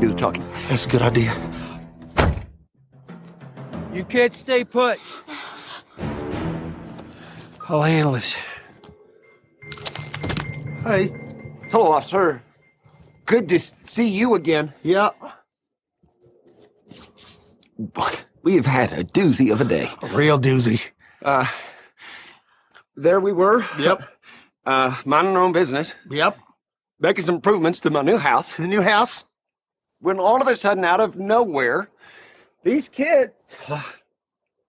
[0.00, 0.44] do the talking.
[0.68, 1.34] That's a good idea.
[3.92, 4.98] You can't stay put.
[7.68, 8.36] I'll handle it.
[10.84, 11.12] Hey.
[11.70, 12.42] Hello, officer.
[13.26, 14.72] Good to see you again.
[14.82, 15.16] Yep.
[18.42, 19.90] We have had a doozy of a day.
[20.00, 20.80] A real doozy.
[21.22, 21.46] Uh,
[22.96, 23.66] there we were.
[23.78, 24.02] Yep.
[24.66, 26.36] Uh, minding our own business, Yep.
[27.00, 28.56] making some improvements to my new house.
[28.56, 29.24] The new house.
[30.00, 31.90] When all of a sudden, out of nowhere,
[32.64, 33.32] these kids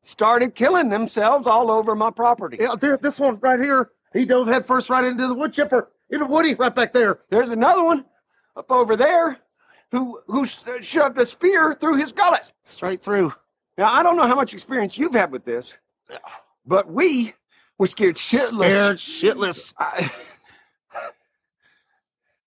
[0.01, 2.57] started killing themselves all over my property.
[2.59, 3.91] Yeah, this one right here.
[4.13, 5.89] He dove head first right into the wood chipper.
[6.09, 7.19] In the woody right back there.
[7.29, 8.03] There's another one
[8.57, 9.37] up over there
[9.91, 12.51] who who shoved a spear through his gullet.
[12.65, 13.33] Straight through.
[13.77, 15.77] Now I don't know how much experience you've had with this,
[16.65, 17.33] but we
[17.77, 18.97] were scared shitless.
[18.97, 19.73] Scared shitless.
[19.77, 20.11] I,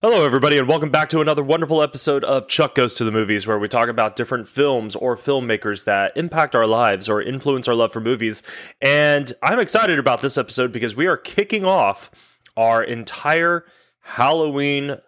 [0.06, 3.46] Hello, everybody, and welcome back to another wonderful episode of Chuck Goes to the Movies,
[3.46, 7.74] where we talk about different films or filmmakers that impact our lives or influence our
[7.74, 8.42] love for movies.
[8.82, 12.10] And I'm excited about this episode because we are kicking off
[12.54, 13.64] our entire
[14.02, 14.98] Halloween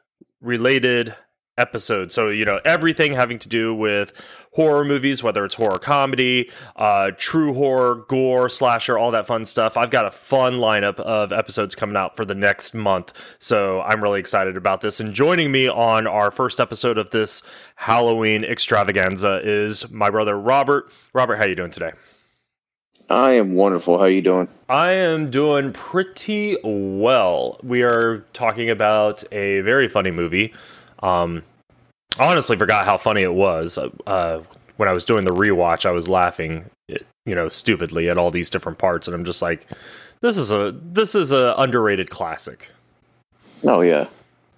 [0.41, 1.15] related
[1.59, 2.13] episode.
[2.13, 4.13] So, you know, everything having to do with
[4.53, 9.77] horror movies, whether it's horror comedy, uh, true horror, gore, slasher, all that fun stuff.
[9.77, 13.13] I've got a fun lineup of episodes coming out for the next month.
[13.39, 15.01] So I'm really excited about this.
[15.01, 17.43] And joining me on our first episode of this
[17.77, 20.91] Halloween extravaganza is my brother Robert.
[21.13, 21.93] Robert, how you doing today?
[23.09, 23.99] I am wonderful.
[23.99, 24.49] How are you doing?
[24.69, 27.61] I am doing pretty well.
[27.63, 30.53] We are talking about a very funny movie.
[31.07, 31.43] Um,
[32.19, 33.79] I honestly forgot how funny it was.
[33.79, 34.43] Uh,
[34.77, 38.51] when I was doing the rewatch, I was laughing, you know, stupidly at all these
[38.51, 39.67] different parts, and I'm just like,
[40.21, 42.71] "This is a this is a underrated classic.
[43.63, 44.09] Oh yeah.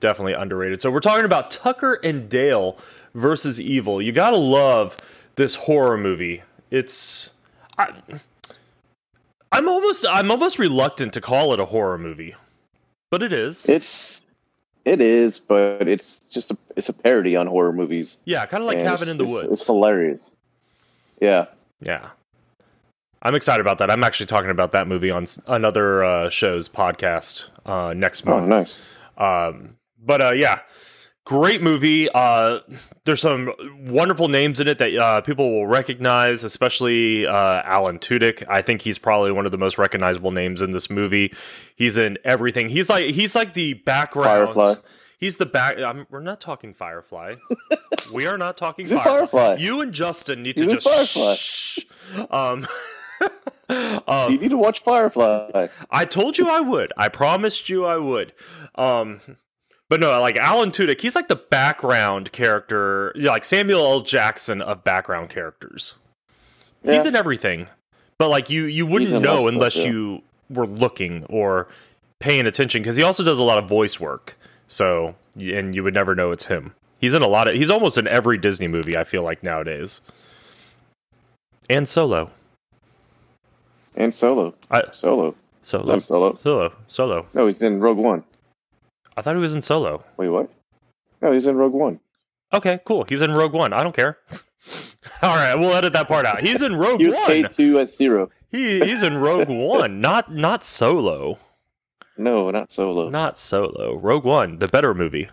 [0.00, 2.78] Definitely underrated." So we're talking about Tucker and Dale
[3.14, 4.00] versus Evil.
[4.00, 4.97] You gotta love
[5.37, 6.42] this horror movie.
[6.70, 7.31] It's
[7.76, 7.92] I,
[9.53, 12.34] I'm almost I'm almost reluctant to call it a horror movie,
[13.10, 13.69] but it is.
[13.69, 14.22] It's
[14.88, 18.16] it is, but it's just a it's a parody on horror movies.
[18.25, 19.49] yeah, kind of like And Cabin it's- in the Woods.
[19.53, 20.31] It's hilarious.
[21.21, 21.47] Yeah.
[21.81, 22.10] Yeah.
[23.22, 23.91] I'm excited about that.
[23.91, 28.49] I'm actually talking about that movie on another uh, show's podcast uh, next Oh, month.
[28.49, 28.81] nice.
[29.16, 30.60] Um, but uh, yeah,
[31.28, 32.08] great movie.
[32.08, 32.60] Uh,
[33.04, 33.52] there's some
[33.82, 38.42] wonderful names in it that uh, people will recognize, especially uh, Alan Tudyk.
[38.48, 41.34] I think he's probably one of the most recognizable names in this movie.
[41.76, 42.70] He's in everything.
[42.70, 44.54] He's like he's like the background.
[44.54, 44.76] Firefly.
[45.18, 45.76] He's the back.
[45.78, 47.34] I'm, we're not talking Firefly.
[48.14, 49.04] we are not talking Firefly.
[49.04, 49.56] Firefly.
[49.56, 51.34] You and Justin need He's to just Firefly.
[51.34, 51.78] shh.
[52.30, 52.66] Um,
[54.06, 55.66] um, you need to watch Firefly.
[55.90, 56.92] I told you I would.
[56.96, 58.32] I promised you I would.
[58.76, 59.20] Um,
[59.88, 64.00] but no, like Alan Tudyk, he's like the background character, yeah, like Samuel L.
[64.00, 65.94] Jackson of background characters.
[66.82, 67.69] He's in everything,
[68.19, 69.88] but like you, you wouldn't know unless yeah.
[69.88, 71.69] you were looking or
[72.19, 74.38] paying attention because he also does a lot of voice work.
[74.66, 76.75] So, and you would never know it's him.
[77.00, 77.55] He's in a lot of.
[77.55, 78.97] He's almost in every Disney movie.
[78.97, 80.00] I feel like nowadays,
[81.70, 82.31] and Solo,
[83.94, 84.55] And Solo.
[84.70, 85.34] I, Solo.
[85.62, 86.37] Solo, Solo.
[86.37, 87.26] Solo, Solo.
[87.34, 88.25] No, he's in Rogue One.
[89.18, 90.04] I thought he was in Solo.
[90.16, 90.48] Wait, what?
[91.20, 91.98] No, he's in Rogue One.
[92.54, 93.04] Okay, cool.
[93.08, 93.72] He's in Rogue One.
[93.72, 94.18] I don't care.
[95.22, 96.40] All right, we'll edit that part out.
[96.40, 97.26] He's in Rogue He One.
[97.26, 98.30] K-2SO.
[98.52, 101.38] He he's in Rogue One, not not Solo.
[102.16, 103.10] No, not Solo.
[103.10, 103.96] Not Solo.
[103.96, 105.28] Rogue One, the better movie.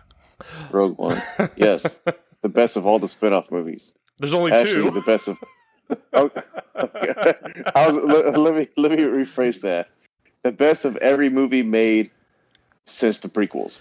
[0.72, 1.22] Rogue One.
[1.56, 2.00] Yes.
[2.42, 3.94] the best of all the spin-off movies.
[4.18, 4.90] There's only Actually, two.
[4.90, 5.38] the best of.
[6.12, 6.30] Oh,
[6.82, 7.34] okay.
[7.74, 9.90] I was, let, let me let me rephrase that.
[10.42, 12.10] The best of every movie made
[12.86, 13.80] since the prequels.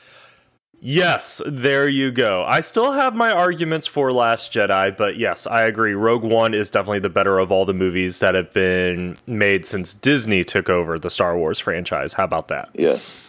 [0.80, 2.44] Yes, there you go.
[2.44, 5.94] I still have my arguments for Last Jedi, but yes, I agree.
[5.94, 9.94] Rogue One is definitely the better of all the movies that have been made since
[9.94, 12.13] Disney took over the Star Wars franchise.
[12.13, 12.69] How about that?
[12.74, 13.19] Yes.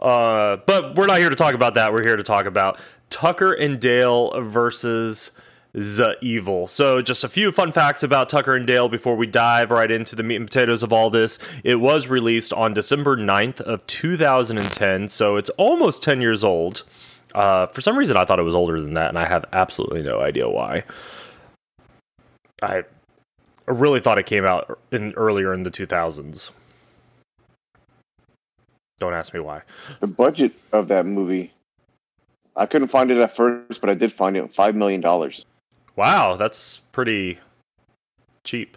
[0.00, 1.92] Uh, but we're not here to talk about that.
[1.92, 2.78] We're here to talk about
[3.10, 5.32] Tucker and Dale versus
[5.76, 6.66] the Evil.
[6.66, 10.16] So, just a few fun facts about Tucker and Dale before we dive right into
[10.16, 11.38] the meat and potatoes of all this.
[11.62, 16.82] It was released on December 9th of 2010, so it's almost 10 years old.
[17.34, 20.02] Uh, for some reason, I thought it was older than that, and I have absolutely
[20.02, 20.84] no idea why.
[22.62, 22.84] I
[23.66, 26.50] really thought it came out in earlier in the 2000s.
[28.98, 29.60] Don't ask me why.
[30.00, 31.52] The budget of that movie,
[32.56, 35.44] I couldn't find it at first, but I did find it five million dollars.
[35.96, 37.38] Wow, that's pretty
[38.44, 38.76] cheap.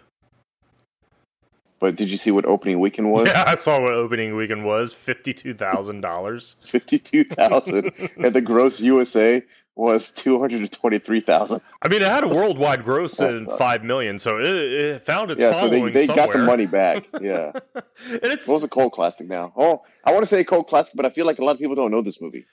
[1.78, 3.28] but did you see what opening weekend was?
[3.32, 6.56] Yeah, I saw what opening weekend was fifty-two thousand dollars.
[6.66, 9.42] Fifty-two thousand, and the gross USA
[9.76, 11.60] was two hundred and twenty-three thousand.
[11.80, 15.30] I mean, it had a worldwide gross Oh, in five million, so it, it found
[15.30, 17.06] its Yeah, so following they, they got the money back.
[17.20, 19.52] Yeah, and it's what was a cult classic now?
[19.56, 21.58] Oh, I want to say a cult classic, but I feel like a lot of
[21.58, 22.46] people don't know this movie.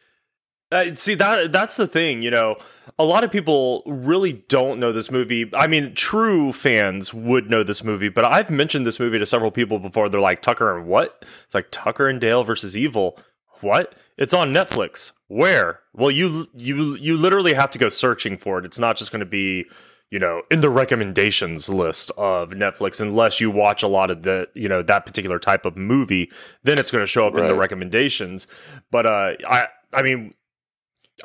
[0.72, 2.56] Uh, see that that's the thing, you know.
[3.00, 5.50] A lot of people really don't know this movie.
[5.54, 9.52] I mean, true fans would know this movie, but I've mentioned this movie to several
[9.52, 10.10] people before.
[10.10, 13.18] They're like, "Tucker and what?" It's like Tucker and Dale versus Evil.
[13.62, 13.96] What?
[14.18, 15.12] It's on Netflix.
[15.28, 15.82] Where?
[15.94, 18.66] Well, you you you literally have to go searching for it.
[18.66, 19.66] It's not just going to be,
[20.12, 24.48] you know, in the recommendations list of Netflix unless you watch a lot of the,
[24.54, 26.32] you know, that particular type of movie,
[26.64, 28.48] then it's going to show up in the recommendations.
[28.92, 30.34] But uh I I mean,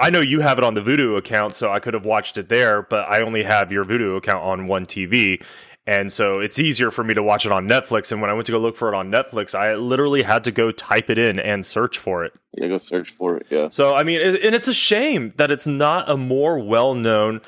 [0.00, 2.48] I know you have it on the Vudu account, so I could have watched it
[2.48, 5.42] there, but I only have your Vudu account on one TV.
[5.86, 8.12] And so it's easier for me to watch it on Netflix.
[8.12, 10.52] And when I went to go look for it on Netflix, I literally had to
[10.52, 12.34] go type it in and search for it.
[12.52, 13.46] Yeah, go search for it.
[13.50, 16.94] Yeah, So, I mean, it, and it's a shame that it's not a more well
[16.94, 17.40] known,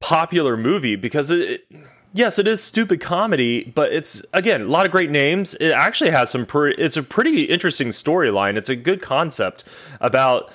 [0.00, 1.66] popular movie because it, it-
[2.12, 5.54] yes, it is stupid comedy, but it's, again, a lot of great names.
[5.56, 8.56] It actually has some, pretty, it's a pretty interesting storyline.
[8.56, 9.64] It's a good concept
[10.00, 10.50] about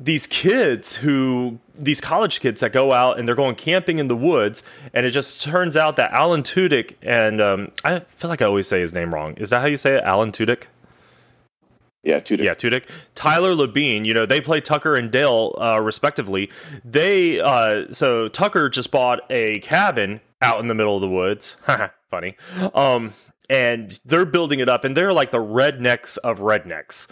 [0.00, 4.16] these kids who these college kids that go out and they're going camping in the
[4.16, 4.62] woods
[4.94, 8.66] and it just turns out that alan tudyk and um, i feel like i always
[8.66, 10.64] say his name wrong is that how you say it alan tudyk
[12.02, 12.88] yeah, two yeah, Tudyk.
[13.14, 16.50] Tyler Labine, you know, they play Tucker and Dale uh, respectively.
[16.82, 21.58] They uh, so Tucker just bought a cabin out in the middle of the woods.
[22.10, 22.36] Funny.
[22.74, 23.12] Um,
[23.50, 27.06] and they're building it up, and they're like the rednecks of rednecks.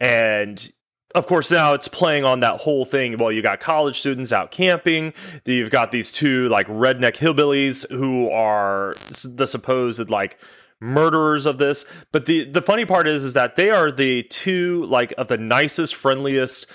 [0.00, 0.72] And
[1.14, 3.18] of course, now it's playing on that whole thing.
[3.18, 5.12] Well, you got college students out camping.
[5.44, 8.94] You've got these two like redneck hillbillies who are
[9.24, 10.38] the supposed like
[10.80, 11.84] murderers of this.
[12.10, 15.38] But the the funny part is is that they are the two like of the
[15.38, 16.66] nicest, friendliest,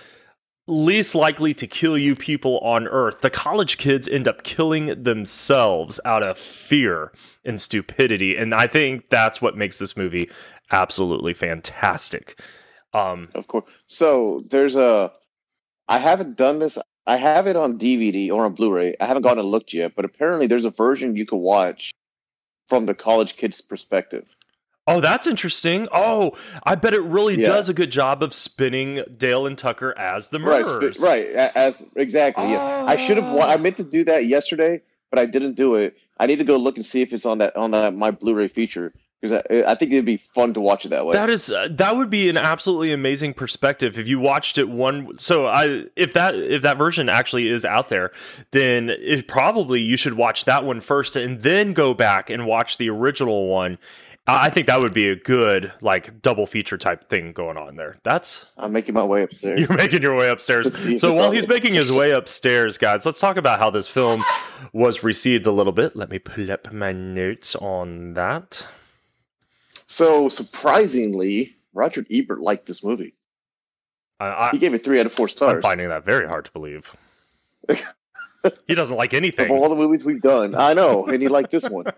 [0.66, 3.22] least likely to kill you people on earth.
[3.22, 7.12] The college kids end up killing themselves out of fear
[7.44, 10.30] and stupidity, and I think that's what makes this movie
[10.72, 12.40] absolutely fantastic.
[12.94, 13.66] Um, Of course.
[13.88, 15.12] So there's a.
[15.88, 16.78] I haven't done this.
[17.06, 18.96] I have it on DVD or on Blu-ray.
[19.00, 21.92] I haven't gone and looked yet, but apparently there's a version you can watch
[22.68, 24.26] from the college kid's perspective.
[24.90, 25.88] Oh, that's interesting.
[25.94, 26.32] Oh,
[26.64, 27.46] I bet it really Yeah.
[27.46, 30.98] does a good job of spinning Dale and Tucker as the Right, murderers.
[31.00, 31.28] sp- right.
[31.28, 32.50] As exactly.
[32.52, 32.86] Yeah.
[32.88, 33.26] I should have.
[33.38, 35.96] I meant to do that yesterday, but I didn't do it.
[36.20, 38.48] I need to go look and see if it's on that on that my Blu-ray
[38.50, 41.14] feature because I, I think it'd be fun to watch it that way.
[41.14, 45.18] That is uh, that would be an absolutely amazing perspective if you watched it one.
[45.18, 48.12] So I if that if that version actually is out there,
[48.52, 52.78] then it probably you should watch that one first and then go back and watch
[52.78, 53.80] the original one.
[54.28, 57.76] I I think that would be a good like double feature type thing going on
[57.76, 57.98] there.
[58.04, 59.60] That's I'm making my way upstairs.
[59.60, 60.68] You're making your way upstairs.
[61.00, 64.24] So while he's making his way upstairs, guys, let's talk about how this film
[64.74, 65.96] was received a little bit.
[65.96, 68.68] Let me pull up my notes on that.
[69.88, 73.14] So surprisingly, Roger Ebert liked this movie.
[74.20, 75.54] I, He gave it three out of four stars.
[75.54, 76.92] I'm finding that very hard to believe.
[78.68, 79.46] he doesn't like anything.
[79.46, 81.86] Of all the movies we've done, I know, and he liked this one.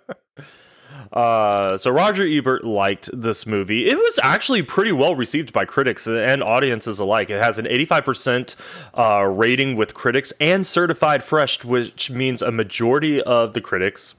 [1.12, 3.88] Uh, so Roger Ebert liked this movie.
[3.88, 7.29] It was actually pretty well received by critics and audiences alike.
[7.31, 8.55] It has an 85%
[8.93, 14.15] uh, rating with critics and certified fresh, which means a majority of the critics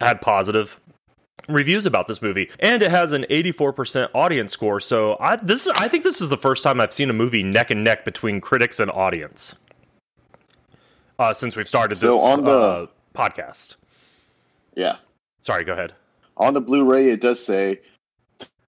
[0.00, 0.80] had positive
[1.48, 5.88] reviews about this movie and it has an 84% audience score so i this i
[5.88, 8.78] think this is the first time i've seen a movie neck and neck between critics
[8.80, 9.56] and audience
[11.18, 13.76] uh since we've started So this on the- uh, podcast
[14.74, 14.96] Yeah.
[15.40, 15.92] sorry go ahead
[16.36, 17.80] On the Blu-ray, it does say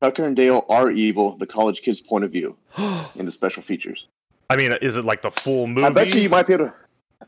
[0.02, 2.56] Tucker and Dale are evil, the college kid's point of view
[3.14, 4.08] in the special features.
[4.50, 5.86] I mean, is it like the full movie?
[5.86, 6.74] I bet you you might be able to.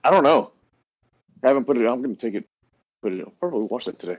[0.02, 0.50] I don't know.
[1.44, 1.86] I haven't put it.
[1.86, 2.44] I'm going to take it.
[3.00, 3.20] Put it.
[3.20, 4.16] I'll probably watch that today.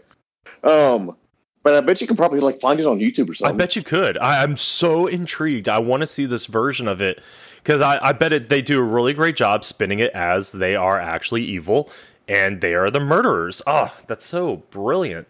[0.63, 1.15] Um,
[1.63, 3.55] but I bet you can probably like find it on YouTube or something.
[3.55, 4.17] I bet you could.
[4.19, 5.67] I, I'm so intrigued.
[5.67, 7.21] I want to see this version of it
[7.63, 10.75] because I, I bet it, they do a really great job spinning it as they
[10.75, 11.89] are actually evil
[12.27, 13.61] and they are the murderers.
[13.65, 15.27] Oh, that's so brilliant.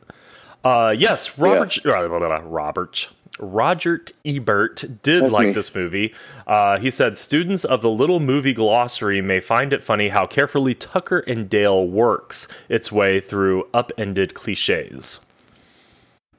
[0.64, 5.54] Uh, yes, Robert, uh, blah, Robert, Roger Ebert did That's like me.
[5.54, 6.14] this movie.
[6.48, 10.74] Uh, he said, Students of the Little Movie Glossary may find it funny how carefully
[10.74, 15.20] Tucker and Dale works its way through upended cliches.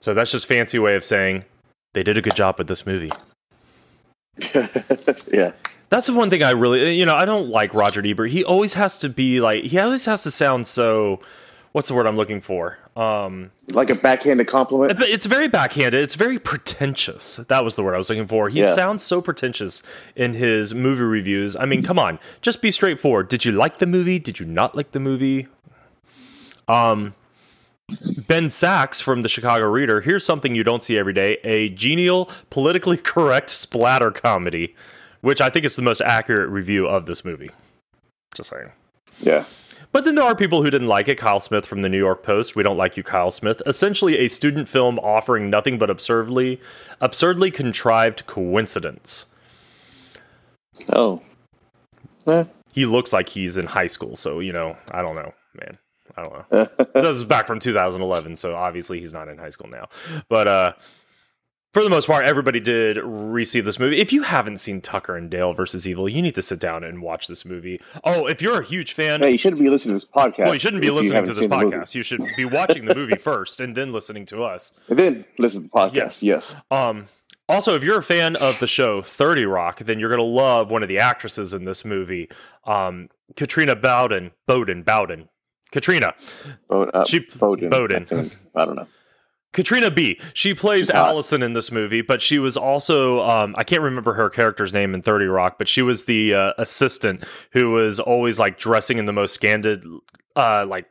[0.01, 1.45] So that's just fancy way of saying
[1.93, 3.13] they did a good job with this movie.
[5.33, 5.53] yeah.
[5.89, 8.31] That's the one thing I really, you know, I don't like Roger Ebert.
[8.31, 11.21] He always has to be like, he always has to sound so,
[11.77, 12.79] what's the word I'm looking for?
[12.97, 14.99] Um, Like a backhanded compliment.
[14.99, 16.03] It's very backhanded.
[16.03, 17.37] It's very pretentious.
[17.37, 18.49] That was the word I was looking for.
[18.49, 18.75] He Yeah.
[18.75, 19.83] sounds so pretentious
[20.15, 21.55] in his movie reviews.
[21.55, 23.29] I mean, come on, just be straightforward.
[23.29, 24.19] Did you like the movie?
[24.19, 25.49] Did you not like the movie?
[26.67, 27.13] Um,
[28.27, 30.01] Ben Sachs from the Chicago Reader.
[30.01, 34.75] Here's something you don't see every day: a genial, politically correct splatter comedy,
[35.21, 37.51] which I think is the most accurate review of this movie.
[38.35, 38.71] Just saying.
[39.21, 39.45] Yeah.
[39.93, 41.17] But then there are people who didn't like it.
[41.17, 42.57] Kyle Smith from the New York Post.
[42.57, 43.63] We don't like you, Kyle Smith.
[43.67, 46.61] Essentially, a student film offering nothing but absurdly,
[47.01, 49.27] absurdly contrived coincidence.
[50.93, 51.23] Oh.
[52.27, 52.45] Eh.
[52.73, 55.79] He looks like he's in high school, so you know, I don't know, man.
[56.17, 56.87] I don't know.
[56.95, 59.89] this is back from 2011, so obviously he's not in high school now.
[60.29, 60.73] But uh,
[61.77, 64.01] for the most part, everybody did receive this movie.
[64.01, 67.03] If you haven't seen Tucker and Dale versus Evil, you need to sit down and
[67.03, 67.79] watch this movie.
[68.03, 70.39] Oh, if you're a huge fan, Hey, you shouldn't be listening to this podcast.
[70.47, 71.77] Well, you shouldn't be listening to this seen the movie.
[71.77, 71.95] podcast.
[71.95, 74.73] You should be watching the movie first and then listening to us.
[74.89, 75.93] And then listen to the podcast.
[75.93, 76.23] Yes.
[76.23, 76.55] Yes.
[76.71, 77.09] Um,
[77.47, 80.71] also, if you're a fan of the show 30 Rock, then you're going to love
[80.71, 82.31] one of the actresses in this movie,
[82.65, 84.31] um, Katrina Bowden.
[84.47, 84.83] Bowden.
[84.83, 85.29] Bowden.
[85.73, 86.15] Katrina.
[86.71, 86.91] Bowden.
[86.95, 87.69] Uh, She- Bowden.
[87.69, 88.05] Bowden.
[88.05, 88.37] I, think.
[88.55, 88.87] I don't know.
[89.53, 90.21] Katrina B.
[90.35, 91.09] She plays hot.
[91.11, 94.95] Allison in this movie, but she was also um, I can't remember her character's name
[94.95, 99.07] in Thirty Rock, but she was the uh, assistant who was always like dressing in
[99.07, 99.83] the most scandid,
[100.35, 100.87] uh, like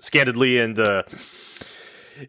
[0.00, 1.04] scandidly in the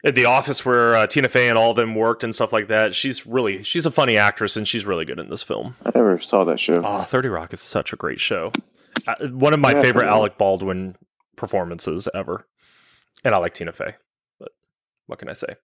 [0.04, 2.68] in the office where uh, Tina Fey and all of them worked and stuff like
[2.68, 2.94] that.
[2.94, 5.76] She's really she's a funny actress and she's really good in this film.
[5.86, 6.82] I never saw that show.
[6.84, 8.52] Oh, 30 Rock is such a great show.
[9.08, 10.96] Uh, one of my Yeah, favorite Alec Baldwin
[11.38, 12.46] performances ever.
[13.24, 13.96] And I like Tina Fey.
[15.10, 15.56] What can I say?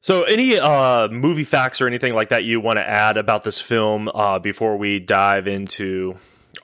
[0.00, 3.60] So, any uh, movie facts or anything like that you want to add about this
[3.60, 6.16] film uh, before we dive into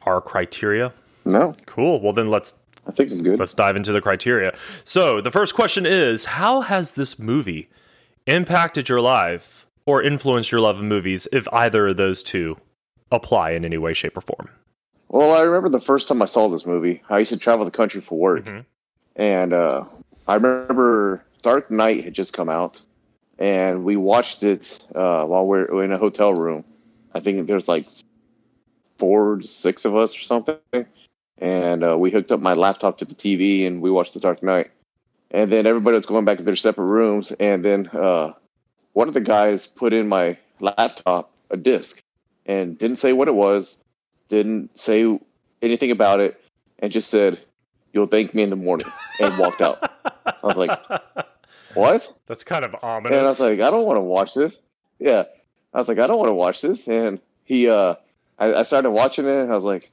[0.06, 0.94] our criteria?
[1.26, 2.00] No, Cool.
[2.00, 2.54] Well, then let's
[2.86, 3.38] I think I'm good.
[3.38, 4.56] let's dive into the criteria.
[4.84, 7.68] So, the first question is How has this movie
[8.26, 12.56] impacted your life or influenced your love of movies, if either of those two
[13.10, 14.48] apply in any way, shape, or form?
[15.08, 17.02] Well, I remember the first time I saw this movie.
[17.10, 18.64] I used to travel the country for work, Mhm.
[19.16, 19.84] and uh,
[20.28, 22.80] I remember Dark Knight had just come out,
[23.38, 26.64] and we watched it uh, while we are in a hotel room.
[27.14, 27.86] I think there's like
[28.98, 30.86] four to six of us or something,
[31.38, 34.42] and uh, we hooked up my laptop to the TV and we watched The Dark
[34.42, 34.70] Knight.
[35.32, 38.32] And then everybody was going back to their separate rooms, and then uh,
[38.92, 42.00] one of the guys put in my laptop a disc
[42.46, 43.78] and didn't say what it was,
[44.28, 45.18] didn't say
[45.62, 46.40] anything about it,
[46.78, 47.40] and just said,
[47.92, 48.86] "You'll thank me in the morning,"
[49.20, 49.90] and walked out.
[50.04, 50.78] I was like,
[51.74, 53.16] "What?" That's kind of ominous.
[53.18, 54.56] And I was like, "I don't want to watch this."
[54.98, 55.24] Yeah,
[55.74, 57.94] I was like, "I don't want to watch this," and he, uh,
[58.38, 59.90] I, I started watching it, and I was like,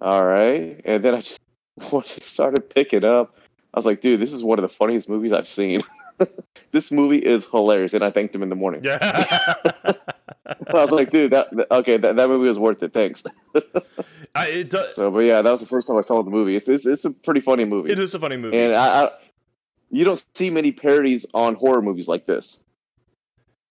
[0.00, 1.40] "All right," and then I just
[2.22, 3.36] started picking up.
[3.72, 5.82] I was like, "Dude, this is one of the funniest movies I've seen."
[6.72, 8.82] this movie is hilarious, and I thanked him in the morning.
[8.84, 8.98] yeah.
[10.46, 12.92] I was like, "Dude, that that- okay, that, that movie was worth it.
[12.92, 13.24] Thanks."
[14.34, 16.56] I, it, do, So, but yeah, that was the first time I saw the movie.
[16.56, 18.58] It's it's, it's a pretty funny movie, it is a funny movie.
[18.58, 19.10] and I, I
[19.94, 22.60] you don't see many parodies on horror movies like this.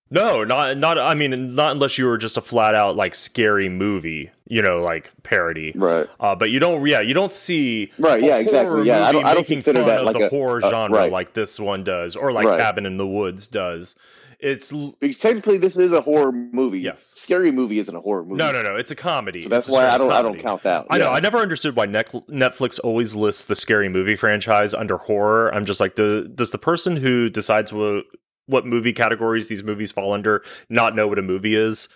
[0.09, 0.99] no, not not.
[0.99, 4.79] I mean, not unless you were just a flat out like scary movie, you know,
[4.81, 5.71] like parody.
[5.75, 6.07] Right.
[6.19, 8.85] Uh, but you don't, yeah, you don't see Right, yeah, exactly.
[8.85, 10.69] Yeah, I don't- I don't making consider fun that of like the a- horror uh,
[10.69, 11.11] genre right.
[11.11, 12.59] like this one does, or like Right.
[12.59, 13.95] Cabin in the Woods does.
[14.43, 16.81] It's Because technically, this is a horror movie.
[16.81, 17.13] Yes.
[17.15, 18.35] Scary movie isn't a horror movie.
[18.35, 18.75] no, no, no.
[18.75, 19.43] It's a comedy.
[19.43, 20.85] So that's It's why I don't I don't count that.
[20.89, 21.09] I know.
[21.09, 25.53] I never understood why Netflix always lists the scary movie franchise under horror.
[25.55, 28.03] I'm just like, do, does the person who decides what
[28.45, 31.87] what movie categories these movies fall under not know what a movie is?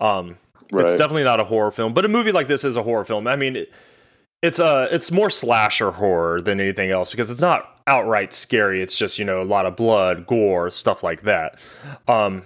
[0.00, 0.38] Um,
[0.72, 3.28] It's definitely not a horror film, but a movie like this is a horror film.
[3.28, 3.72] I mean, it,
[4.42, 8.82] it's uh it's more slasher horror than anything else because it's not outright scary.
[8.82, 11.58] It's just you know a lot of blood, gore, stuff like that.
[12.08, 12.42] Um,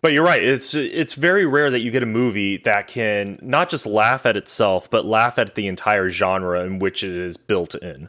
[0.00, 0.42] but you're right.
[0.42, 4.36] It's it's very rare that you get a movie that can not just laugh at
[4.36, 8.08] itself, but laugh at the entire genre in which it is built in,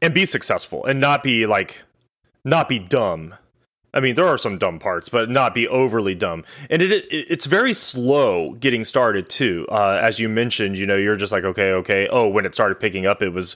[0.00, 1.82] and be successful, and not be like
[2.44, 3.34] not be dumb.
[3.94, 6.44] I mean, there are some dumb parts, but not be overly dumb.
[6.70, 9.66] And it, it it's very slow getting started too.
[9.70, 12.08] Uh, as you mentioned, you know, you're just like, okay, okay.
[12.10, 13.54] Oh, when it started picking up, it was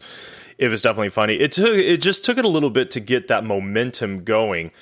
[0.58, 1.34] it was definitely funny.
[1.36, 4.72] It took it just took it a little bit to get that momentum going.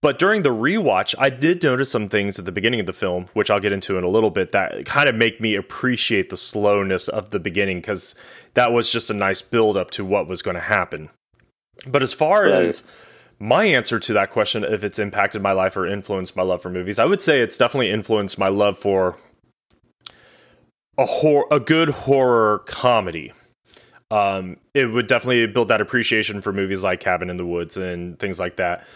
[0.00, 3.28] But during the rewatch, I did notice some things at the beginning of the film,
[3.34, 6.36] which I'll get into in a little bit, that kind of make me appreciate the
[6.36, 8.16] slowness of the beginning because
[8.54, 11.08] that was just a nice build up to what was going to happen.
[11.86, 12.64] But as far Right.
[12.64, 12.82] as
[13.42, 16.70] my answer to that question, if it's impacted my life or influenced my love for
[16.70, 19.16] movies, I would say it's definitely influenced my love for
[20.96, 23.32] a hor- a good horror comedy.
[24.12, 28.18] um, it would definitely build that appreciation for movies like Cabin in the Woods and
[28.18, 28.86] things like that.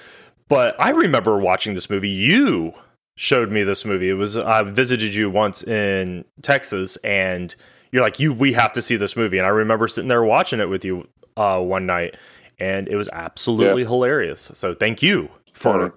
[0.49, 2.11] But I remember watching this movie.
[2.11, 2.75] You
[3.17, 4.11] showed me this movie.
[4.11, 7.57] It was I visited you once in Texas, and
[7.91, 10.61] you're like, "You, we have to see this movie." And I remember sitting there watching
[10.61, 12.17] it with you uh, one night,
[12.59, 14.51] and it was absolutely hilarious.
[14.55, 15.91] So thank you for Funny.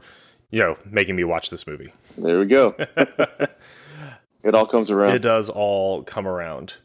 [0.51, 1.93] you know making me watch this movie.
[2.17, 2.75] There we go.
[4.43, 5.15] it all comes around.
[5.15, 6.75] It does all come around.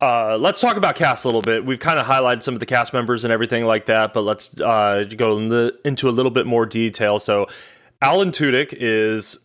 [0.00, 1.66] Uh, let's talk about cast a little bit.
[1.66, 4.58] We've kind of highlighted some of the cast members and everything like that, but let's
[4.58, 7.18] uh, go in the, into a little bit more detail.
[7.18, 7.48] So,
[8.00, 9.38] Alan Tudyk is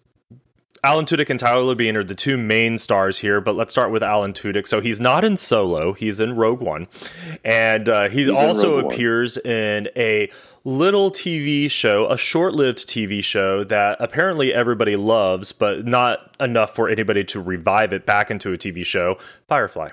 [0.86, 4.04] Alan Tudyk and Tyler Labine are the two main stars here, but let's start with
[4.04, 4.68] Alan Tudyk.
[4.68, 6.88] So he's not in Solo; he's in Rogue One,
[7.44, 8.94] and uh, he in also One.
[8.94, 10.30] appears in a
[10.63, 16.88] little TV show, a short-lived TV show that apparently everybody loves, but not enough for
[16.88, 19.18] anybody to revive it back into a TV show.
[19.48, 19.89] Firefly.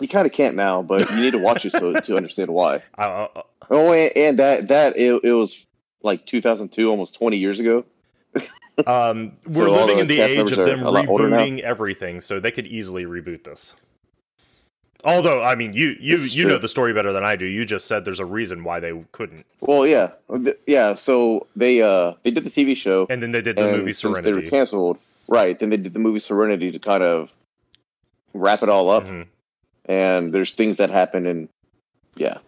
[0.00, 2.82] you kind of can't now, but you need to watch it so to understand why.
[2.98, 5.64] Uh, uh, Oh, and, and that that it, it was
[6.02, 7.86] like 2002, almost 20 years ago.
[8.86, 11.38] um, we're So living in the age of them a lot older now?
[11.38, 13.74] rebooting everything, so they could easily reboot this.
[15.06, 17.44] Although, I mean, you you is you know the story better than I do.
[17.44, 20.12] You just said there's a reason why they couldn't, Well, yeah,
[20.66, 20.94] yeah.
[20.94, 24.22] So they uh they did the TV show, and then they did the movie Serenity.
[24.32, 25.58] they were canceled, right?
[25.58, 27.30] Then they did the movie Serenity to kind of
[28.32, 29.04] wrap it all up.
[29.04, 29.26] Mhm.
[29.86, 31.48] And there's things that happen, and
[32.16, 32.38] yeah.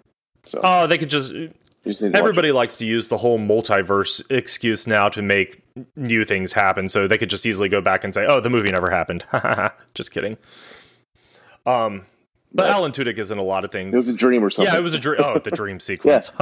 [0.45, 1.35] So Oh, they could just.
[1.87, 5.23] You just need to watch Everybody likes to use the whole multiverse excuse now to
[5.23, 5.62] make
[5.95, 8.71] new things happen, so they could just easily go back and say, "Oh, the movie
[8.71, 9.25] never happened."
[9.95, 10.37] just kidding.
[11.64, 12.07] Um,
[12.52, 12.71] but.
[12.71, 13.93] Alan Tudyk is in a lot of things.
[13.93, 14.73] It was a dream or something.
[14.73, 15.21] yeah, it was a dream.
[15.23, 16.33] Oh, the dream sequence.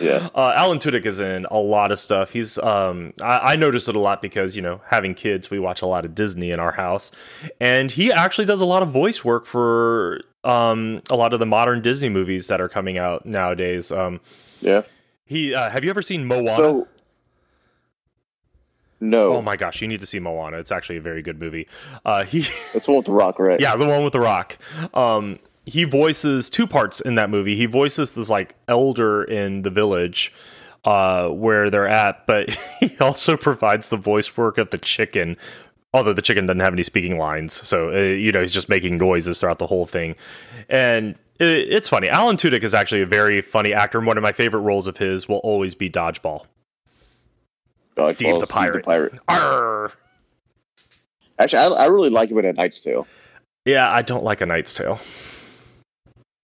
[0.00, 0.28] yeah.
[0.34, 2.30] Uh, Alan Tudyk is in a lot of stuff.
[2.30, 5.82] He's um, I, I notice it a lot because you know having kids, we watch
[5.82, 7.10] a lot of Disney in our house,
[7.60, 11.46] and he actually does a lot of voice work for um, a lot of the
[11.46, 13.92] modern Disney movies that are coming out nowadays.
[13.92, 14.20] Um,
[14.60, 14.82] Yeah.
[15.26, 16.56] he uh, have you ever seen Moana?
[16.56, 16.88] So
[19.00, 20.58] no, oh my gosh, you need to see Moana.
[20.58, 21.68] It's actually a very good movie.
[22.04, 22.38] Uh, he
[22.74, 23.60] it's the one with the Rock, right?
[23.60, 24.58] Yeah, the one with the rock.
[24.92, 27.54] Um, he voices two parts in that movie.
[27.54, 30.32] He voices this like elder in the village
[30.84, 35.36] uh, where they're at, but he also provides the voice work of the chicken.
[35.94, 38.98] Although the chicken doesn't have any speaking lines, so uh, you know he's just making
[38.98, 40.16] noises throughout the whole thing,
[40.68, 42.08] and it, it's funny.
[42.08, 44.98] Alan Tudyk is actually a very funny actor, and one of my favorite roles of
[44.98, 46.44] his will always be Dodgeball.
[47.96, 48.84] Dodgeball, Steve the Pirate.
[48.84, 49.14] pirate.
[49.28, 49.92] Arr!
[51.38, 53.06] Actually, I, I really like him in A Knight's Tale.
[53.64, 55.00] Yeah, I don't like A Knight's Tale.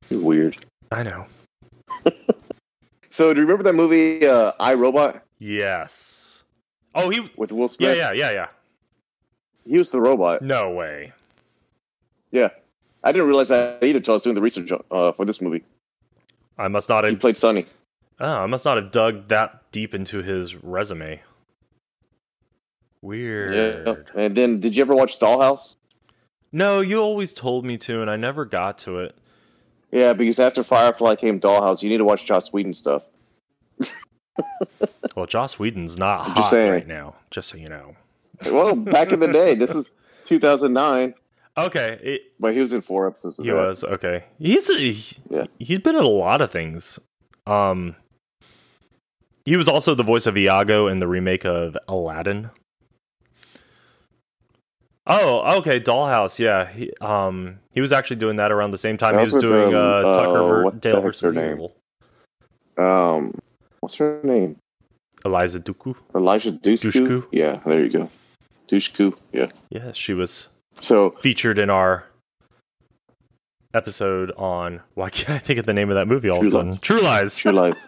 [0.09, 0.65] He's weird.
[0.91, 1.27] I know.
[3.15, 6.43] So, do you remember that movie uh, I Robot Yes.
[6.97, 7.31] Oh, he.
[7.37, 8.47] with Will smith Yeah, yeah, yeah, yeah.
[9.67, 10.43] He was the robot.
[10.43, 11.13] No way.
[12.31, 12.51] Yeah,
[13.03, 15.65] I didn't realize that either until I was doing the research uh, for this movie.
[16.59, 17.13] I must not have.
[17.13, 17.67] He played Sonny.
[18.21, 21.21] Oh, I must not have dug that deep into his resume.
[23.03, 23.87] Weird.
[23.87, 23.95] Yeah.
[24.15, 25.75] And then, did you ever watch Dollhouse?
[26.53, 29.17] No, you always told me to, and I never got to it.
[29.91, 33.03] Yeah, because after Firefly came Dollhouse, you need to watch Joss Whedon stuff.
[35.15, 37.95] Well, Joss Whedon's not hot right now, just so you know.
[38.51, 39.89] Well, back in the day, this is
[40.27, 41.15] 2009,
[41.57, 43.37] Okay, it, but he was in four episodes.
[43.37, 43.55] He that.
[43.55, 44.25] was okay.
[44.41, 45.45] He's he, Yeah.
[45.61, 46.99] he's been in a lot of things.
[47.47, 47.95] Um,
[49.45, 52.51] he was also the voice of Iago in the remake of Aladdin.
[55.07, 56.39] Oh, okay, Dollhouse.
[56.39, 59.43] Yeah, he, um, he was actually doing that around the same time That he was
[59.43, 61.53] doing um, uh, Tucker uh, ver- Dale versus name?
[61.53, 61.77] Evil.
[62.79, 63.39] Um,
[63.81, 64.57] what's her name?
[65.25, 65.95] Eliza Duku.
[66.15, 66.53] Elijah.
[66.53, 67.27] Dushku?
[67.31, 68.11] Yeah, there you go.
[68.69, 69.17] Dushku.
[69.33, 69.49] Yeah.
[69.71, 70.49] Yes, she was
[70.81, 72.05] So featured in our
[73.73, 74.81] episode on.
[74.95, 76.77] Why can't I think of the name of that movie all True of a sudden?
[76.79, 77.37] True Lies.
[77.37, 77.87] True Lies.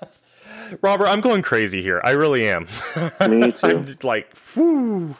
[0.82, 2.00] Robert, I'm going crazy here.
[2.04, 2.66] I really am.
[3.28, 3.66] Me too.
[3.66, 5.16] I'm like, whew.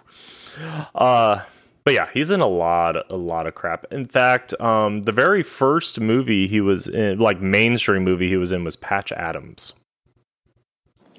[0.94, 1.42] Uh,
[1.84, 3.86] but yeah, he's in a lot, a lot of crap.
[3.90, 8.52] In fact, um, the very first movie he was in, like mainstream movie he was
[8.52, 9.72] in, was Patch Adams.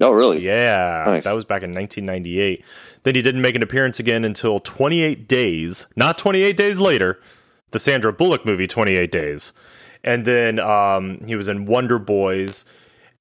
[0.00, 0.40] Oh, really?
[0.44, 1.24] Yeah, Nice.
[1.24, 2.64] that was back in 1998.
[3.04, 7.20] Then he didn't make an appearance again until 28 Days, not 28 Days Later,
[7.72, 9.52] the Sandra Bullock movie, 28 Days.
[10.04, 12.64] And then um, he was in Wonder Boys.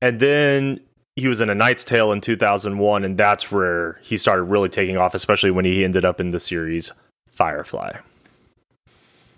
[0.02, 0.80] And then
[1.16, 3.04] he was in A Knight's Tale in 2001.
[3.04, 6.40] And that's where he started really taking off, especially when he ended up in the
[6.40, 6.92] series
[7.30, 7.94] Firefly.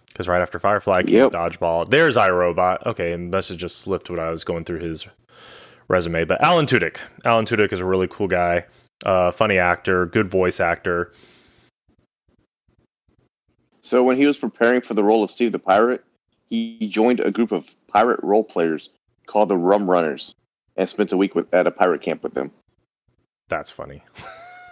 [0.08, 1.32] Because right after Firefly came Yep.
[1.32, 1.90] Dodgeball.
[1.90, 2.86] There's iRobot.
[2.86, 5.08] Okay, must have just slipped when I was going through his
[5.88, 6.24] resume.
[6.24, 6.98] But Alan Tudyk.
[7.26, 8.66] Alan Tudyk is a really cool guy.
[9.04, 11.12] Uh, funny actor, good voice actor.
[13.82, 16.04] So when he was preparing for the role of Steve the Pirate,
[16.50, 18.90] he joined a group of pirate role players
[19.28, 20.36] called the Rum Runners
[20.78, 22.52] and spent a week with at a pirate camp with them.
[23.50, 24.04] That's funny.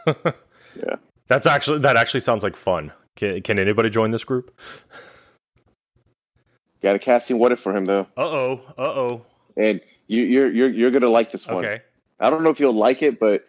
[0.75, 0.95] Yeah.
[1.27, 2.91] That's actually that actually sounds like fun.
[3.15, 4.57] Can, can anybody join this group?
[6.81, 8.61] Got a casting what if for him though, Uh oh.
[8.77, 9.25] Uh oh.
[9.57, 11.65] and you, you're you're you're gonna like this one.
[11.65, 11.81] Okay.
[12.19, 13.45] I don't know if you'll like it, but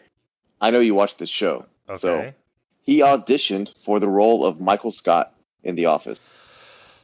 [0.63, 1.67] I know you watched this show.
[1.89, 1.99] Okay.
[1.99, 2.33] So
[2.81, 6.21] he auditioned for the role of Michael Scott in The Office.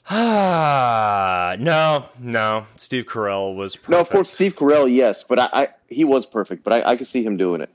[0.08, 2.66] Ah, no, no.
[2.76, 3.90] Steve Carell was perfect.
[3.90, 6.96] No, of course Steve Carell, yes, but I, I he was perfect, but I, I
[6.96, 7.70] could see him doing it.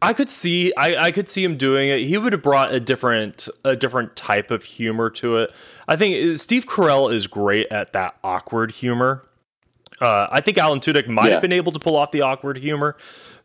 [0.00, 2.02] I could see I, I could see him doing it.
[2.02, 5.50] He would have brought a different a different type of humor to it.
[5.86, 9.24] I think uh, Steve Carell is great at that awkward humor.
[10.00, 11.32] Uh, I think Alan Tudyk might Yeah.
[11.34, 12.96] have been able to pull off the awkward humor,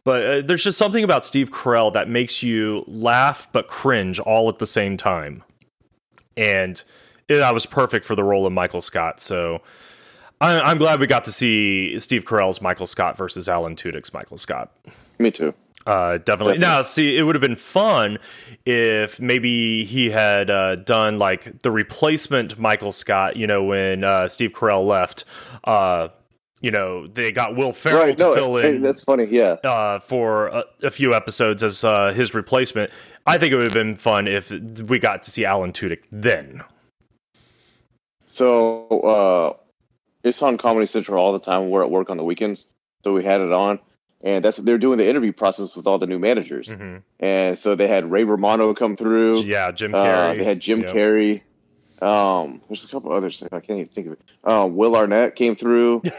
[0.08, 4.48] but uh, there's just something about Steve Carell that makes you laugh but cringe all
[4.48, 5.44] at the same time.
[6.38, 6.82] And
[7.28, 9.20] it, that was perfect for the role of Michael Scott.
[9.20, 9.62] So
[10.40, 14.38] I, I'm glad we got to see Steve Carell's Michael Scott versus Alan Tudyk's Michael
[14.38, 14.72] Scott.
[15.20, 15.54] Me too.
[15.86, 16.54] Uh, definitely.
[16.54, 16.58] Definitely.
[16.60, 18.18] Now, see, it would have been fun
[18.66, 23.36] if maybe he had uh, done like the replacement Michael Scott.
[23.36, 25.26] You know, when uh, Steve Carell left,
[25.66, 26.08] uh,
[26.62, 28.18] you know, they got Will Ferrell right?
[28.18, 29.26] to No, fill hey, in that's funny.
[29.26, 32.92] Yeah, uh, for a, a few episodes as uh, his replacement.
[33.26, 36.64] I think it would have been fun if we got to see Alan Tudyk then.
[38.26, 39.54] So uh,
[40.24, 41.70] it's on Comedy Central all the time.
[41.70, 42.68] We're at work on the weekends,
[43.04, 43.80] so we had it on,
[44.22, 46.70] and that's they're doing the interview process with all the new managers.
[46.70, 49.42] hmm And so they had Ray Romano come through.
[49.44, 50.38] Yeah, Jim Uh, Carrey.
[50.40, 50.94] they had Jim Yep.
[50.96, 51.42] Carrey.
[52.02, 54.22] Um, there's a couple others I can't even think of it.
[54.44, 56.04] Um, Will Arnett came through.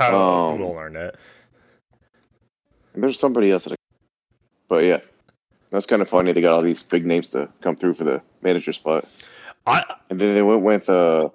[0.00, 1.16] Um, Will Arnett.
[2.94, 3.76] And there's somebody else that I,
[4.68, 5.00] but yeah,
[5.70, 6.32] that's kind of funny.
[6.32, 9.06] They got all these big names to come through for the manager spot,
[9.66, 11.28] I, and then they went with uh,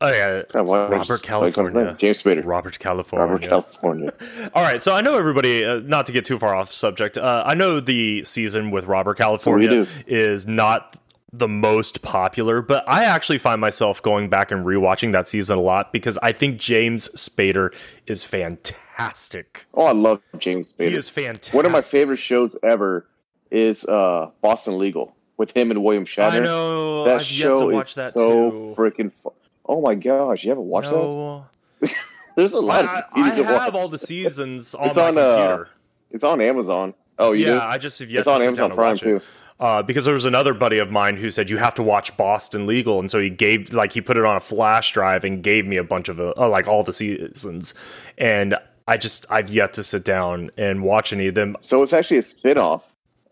[0.00, 1.96] oh yeah, God, Robert like, California.
[1.98, 3.26] James Spader, Robert California.
[3.26, 4.12] Robert California.
[4.54, 5.64] All right, so I know everybody.
[5.64, 9.16] Uh, not to get too far off subject, uh, I know the season with Robert
[9.18, 10.96] California is not
[11.38, 15.60] the most popular, but I actually find myself going back and rewatching that season a
[15.60, 17.74] lot because I think James Spader
[18.06, 19.66] is fantastic.
[19.74, 20.88] Oh, I love James Spader.
[20.90, 21.54] He is fantastic.
[21.54, 23.06] One of my favorite shows ever
[23.50, 26.30] is uh, Boston Legal with him and William Shatner.
[26.32, 27.04] I know.
[27.04, 28.74] That I've show yet to watch is that so too.
[28.76, 29.12] freaking.
[29.22, 29.32] Fu-
[29.66, 31.90] oh my gosh, you haven't watched that?
[32.36, 32.84] There's a lot.
[32.84, 33.50] I, of I to watch.
[33.62, 35.64] have all the seasons on It's my on, uh.
[36.10, 36.94] It's on Amazon.
[37.18, 37.60] Oh, you yeah, do?
[37.60, 39.22] I just have yet It's on Amazon Prime it.
[39.60, 42.66] Uh, because there was another buddy of mine who said you have to watch Boston
[42.66, 45.66] Legal, and so he gave like he put it on a flash drive and gave
[45.66, 47.74] me a bunch of uh, like all the seasons,
[48.18, 48.56] and
[48.88, 51.56] I just I've yet to sit down and watch any of them.
[51.60, 52.82] So it's actually a spin-off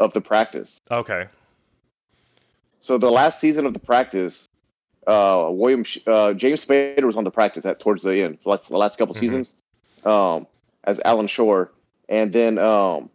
[0.00, 0.80] of The Practice.
[0.90, 1.26] Okay,
[2.80, 4.48] So the last season of The Practice,
[5.06, 8.76] uh, William uh, James Spader was on The Practice at towards the end, like the
[8.76, 9.18] last couple Mhm.
[9.20, 9.56] seasons,
[10.04, 10.46] um,
[10.84, 11.70] as Alan Shore,
[12.08, 13.10] and then um,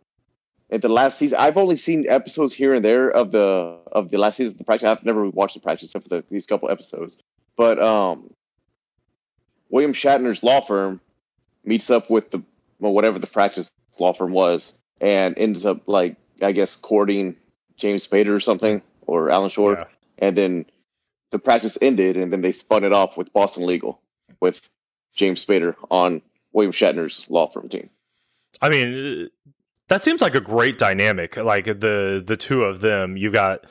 [0.70, 4.18] at the last season, I've only seen episodes here and there of the of the
[4.18, 4.90] last season of The Practice.
[4.90, 7.18] I've never watched The Practice except for the, these couple episodes,
[7.56, 8.34] but um,
[9.70, 11.00] William Shatner's law firm
[11.64, 12.42] meets up with the
[12.80, 17.36] well, whatever the Practice law firm was, and ends up like I guess courting
[17.78, 19.86] James Spader or something or Alan Shore, Yeah.
[20.20, 20.66] and then
[21.32, 24.02] the practice ended, and then they spun it off with Boston Legal
[24.40, 24.62] with
[25.14, 26.22] James Spader on
[26.54, 27.90] William Shatner's law firm team.
[28.62, 29.30] I mean
[29.88, 31.38] that seems like a great dynamic.
[31.38, 33.66] Like the the two of them, you got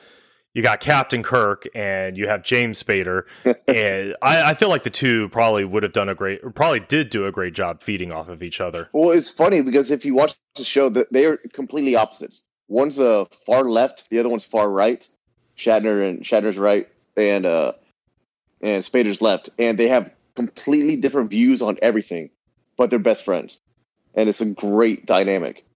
[0.53, 3.23] you got Captain Kirk and you have James Spader,
[3.67, 7.11] and I, I feel like the two probably would have done a great, probably did
[7.11, 8.89] do a great job feeding off of each other.
[8.91, 12.43] Well, it's funny because if you watch the show, that they are completely opposites.
[12.69, 15.07] One's uh, far left, the other one's far right.
[15.57, 17.73] Shatner and Shatner's right, and uh,
[18.61, 22.31] and Spader's left, and they have completely different views on everything,
[22.77, 23.61] but they're best friends,
[24.15, 25.66] and it's a great dynamic.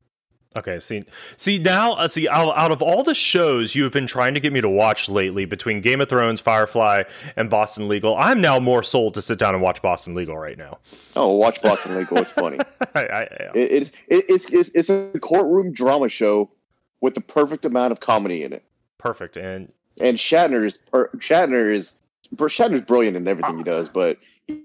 [0.53, 1.05] Okay, see,
[1.37, 4.39] see now, uh, see out, out of all the shows you have been trying to
[4.41, 7.03] get me to watch lately, between Game of Thrones, Firefly,
[7.37, 10.57] and Boston Legal, I'm now more sold to sit down and watch Boston Legal right
[10.57, 10.79] now.
[11.15, 12.57] Oh, watch Boston Legal; it's funny.
[12.95, 13.21] I, I,
[13.55, 16.51] It, it's it, it's it's it's a courtroom drama show
[16.99, 18.63] with the perfect amount of comedy in it.
[18.97, 21.95] perfect, and And Shatner is per, Shatner is
[22.35, 24.17] Shatner's brilliant in everything he does, but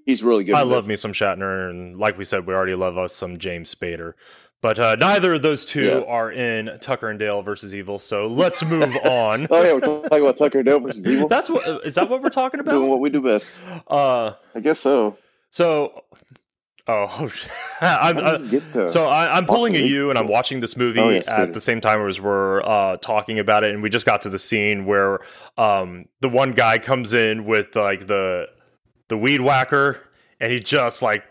[0.05, 0.55] he's really good.
[0.55, 0.89] I love this.
[0.89, 4.15] me some Shatner, and like we said, we already love us some James Spader.
[4.63, 6.01] But uh, neither of those two Yeah.
[6.09, 9.47] are in Tucker and Dale versus Evil, so let's move on.
[9.51, 11.29] Oh yeah, we're talking about Tucker and Dale versus Evil.
[11.29, 12.73] That's what uh, that what we're talking about?
[12.73, 13.53] doing what we do best.
[13.87, 15.19] Uh, I guess so.
[15.51, 16.03] so,
[16.89, 17.31] oh,
[17.81, 19.93] I'm, uh, did you get to- So I, I'm pulling a Awesome.
[19.93, 23.39] U and I'm watching this movie Oh, at the same time as we're uh, talking
[23.39, 25.21] about it, and we just got to the scene where
[25.59, 28.47] um, the one guy comes in with like the
[29.09, 30.01] the weed whacker,
[30.41, 31.23] and he just like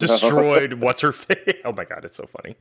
[0.06, 1.36] destroyed what's her face.
[1.64, 2.56] Oh my god, it's so funny.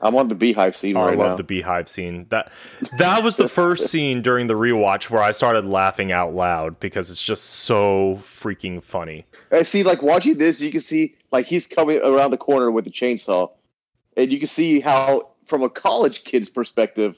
[0.00, 1.36] I'm on the beehive scene Oh, I love now.
[1.36, 2.26] the beehive scene.
[2.28, 2.52] That
[2.98, 7.10] that was the first scene during the rewatch where I started laughing out loud because
[7.10, 9.24] it's just so freaking funny.
[9.50, 12.84] I see, like watching this, you can see like he's coming around the corner with
[12.84, 13.50] the chainsaw,
[14.18, 17.16] and you can see how, from a college kid's perspective,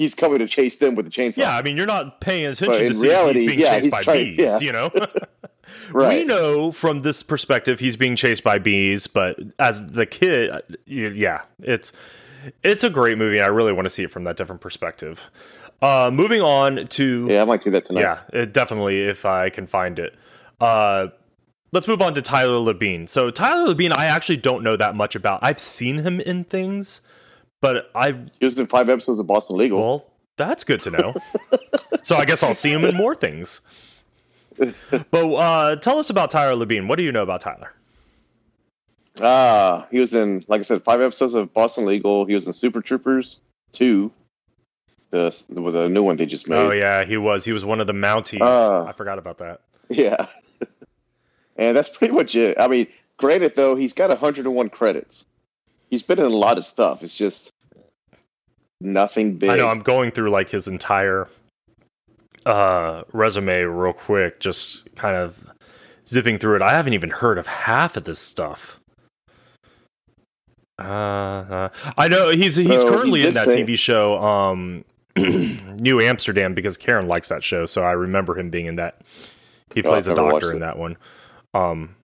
[0.00, 1.36] he's coming to chase them with the chainsaw.
[1.36, 3.84] Yeah, I mean, you're not paying attention But to see reality, he's being yeah, chased
[3.84, 4.58] he's by trying- bees, yeah.
[4.60, 4.90] you know?
[5.94, 10.50] We know from this perspective he's being chased by bees, but as the kid,
[10.86, 11.92] yeah, it's
[12.64, 13.36] it's a great movie.
[13.36, 15.30] and I really want to see it from that different perspective.
[15.82, 18.00] Uh, moving on to Yeah, I might do that tonight.
[18.00, 20.16] yeah, it, definitely if I can find it.
[20.60, 21.08] Uh,
[21.72, 23.08] let's move on to Tyler Labine.
[23.08, 25.38] So Tyler Labine, I actually don't know that much about.
[25.42, 27.00] I've seen him in things,
[27.60, 29.78] but I He was in five episodes of Boston Legal.
[29.78, 31.14] well, that's good to know.
[32.02, 33.60] so I guess I'll see him in more things.
[34.56, 36.88] But uh, tell us about Tyler Labine.
[36.88, 37.72] What do you know about Tyler?
[39.20, 42.24] Ah, he was in, like I said, five episodes of Boston Legal.
[42.24, 43.40] He was in Super Troopers
[43.72, 44.10] two,
[45.10, 46.56] the the, the new one they just made.
[46.56, 47.44] Oh yeah, he was.
[47.44, 48.40] He was one of the Mounties.
[48.40, 48.84] Uh.
[48.84, 49.60] I forgot about that.
[49.88, 50.26] Yeah.
[51.56, 52.58] and that's pretty much it.
[52.58, 55.24] I mean, granted though, he's got 101 credits.
[55.90, 57.02] He's been in a lot of stuff.
[57.02, 57.50] It's just
[58.80, 59.50] nothing big.
[59.50, 59.68] I know.
[59.68, 61.28] I'm going through like his entire
[62.46, 65.36] uh, resume real quick, just kind of
[66.06, 66.62] zipping through it.
[66.62, 68.78] I haven't even heard of half of this stuff.
[70.78, 74.84] Uh, uh, I know he's he's So, he currently in that say- TV show, um,
[75.16, 79.00] New Amsterdam, because Karen likes that show, so I remember him being in that.
[79.74, 80.60] He Oh, plays I've a doctor in it.
[80.60, 80.96] that one.
[81.52, 81.96] Um,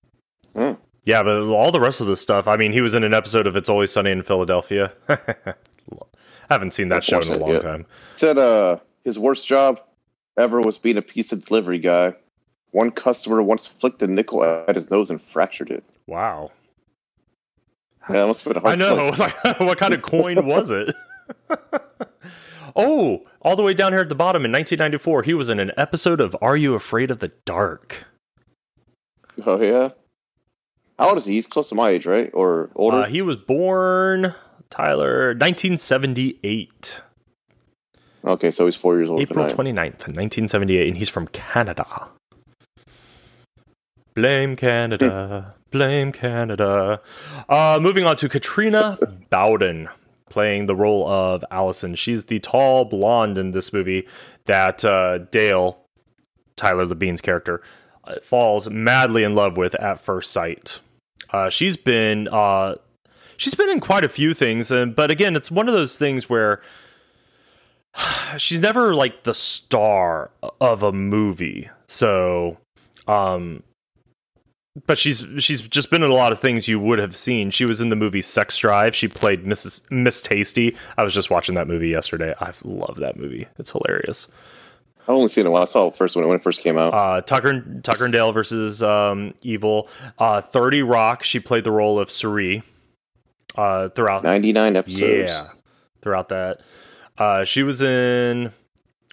[0.54, 0.72] Hmm.
[1.06, 2.46] Yeah, but all the rest of the stuff.
[2.46, 4.92] I mean, he was in an episode of It's Always Sunny in Philadelphia.
[5.08, 5.54] I
[6.50, 7.62] haven't seen that show in a long yet.
[7.62, 7.86] time.
[8.16, 9.80] said uh his worst job
[10.36, 12.14] ever was being a pizza delivery guy.
[12.72, 15.84] One customer once flicked a nickel at his nose and fractured it.
[16.06, 16.50] Wow.
[18.08, 19.10] Yeah, that must have been a hard I know.
[19.18, 20.94] Like, what kind of coin was it?
[22.76, 25.72] oh, all the way down here at the bottom in 1994, he was in an
[25.76, 28.04] episode of Are You Afraid of the Dark?
[29.44, 29.90] Oh yeah.
[30.98, 31.34] How old is he?
[31.34, 32.30] He's close to my age, right?
[32.32, 32.98] Or older?
[32.98, 34.34] Uh, he was born,
[34.70, 37.02] Tyler, 1978,
[38.24, 39.20] okay, so he's four years old.
[39.20, 39.74] April tonight.
[39.74, 42.08] 29th, 1978, and he's from Canada.
[44.14, 47.00] Blame Canada, blame Canada.
[47.48, 48.98] Uh, moving on to Katrina
[49.30, 49.88] Bowden
[50.28, 51.94] playing the role of Allison.
[51.94, 54.08] She's the tall blonde in this movie
[54.46, 55.78] that uh, Dale,
[56.56, 57.62] Tyler Labine's character,
[58.04, 60.80] uh, falls madly in love with at first sight.
[61.30, 62.76] Uh, she's been uh,
[63.36, 66.28] she's been in quite a few things, and but again, it's one of those things
[66.28, 66.60] where
[68.38, 71.70] she's never like the star of a movie.
[71.88, 72.58] So,
[73.06, 73.62] um,
[74.86, 77.50] but she's she's just been in a lot of things you would have seen.
[77.50, 78.94] She was in the movie Sex Drive.
[78.94, 79.90] She played Mrs.
[79.90, 80.76] Miss Tasty.
[80.96, 82.34] I was just watching that movie yesterday.
[82.40, 83.46] I love that movie.
[83.58, 84.28] It's hilarious.
[85.08, 86.76] I've only seen it when I saw it first when it, when it first came
[86.78, 86.92] out.
[86.94, 89.88] Uh, Tucker Tucker and Dale versus um, Evil.
[90.18, 91.22] Uh, Thirty Rock.
[91.22, 92.62] She played the role of Cerie.
[93.56, 95.02] Uh, throughout 99 episodes.
[95.30, 95.48] yeah,
[96.02, 96.60] throughout that,
[97.16, 98.50] uh, she was in.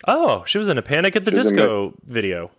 [0.06, 2.51] Oh, she was in a Panic at the Disco video.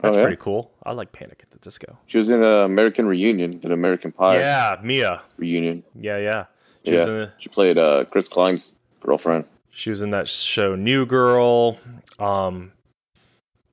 [0.00, 0.24] That's Oh, yeah?
[0.24, 0.72] pretty cool.
[0.84, 1.96] I like Panic at the Disco.
[2.06, 5.22] She was in an American Reunion, an American Pie yeah, Mia.
[5.38, 5.82] reunion.
[5.98, 6.44] Yeah, yeah.
[6.84, 7.12] She was Yeah.
[7.14, 7.18] in.
[7.20, 9.46] The, She played uh, Chris Klein's girlfriend.
[9.76, 11.78] She was in that show New Girl.
[12.18, 12.72] Um,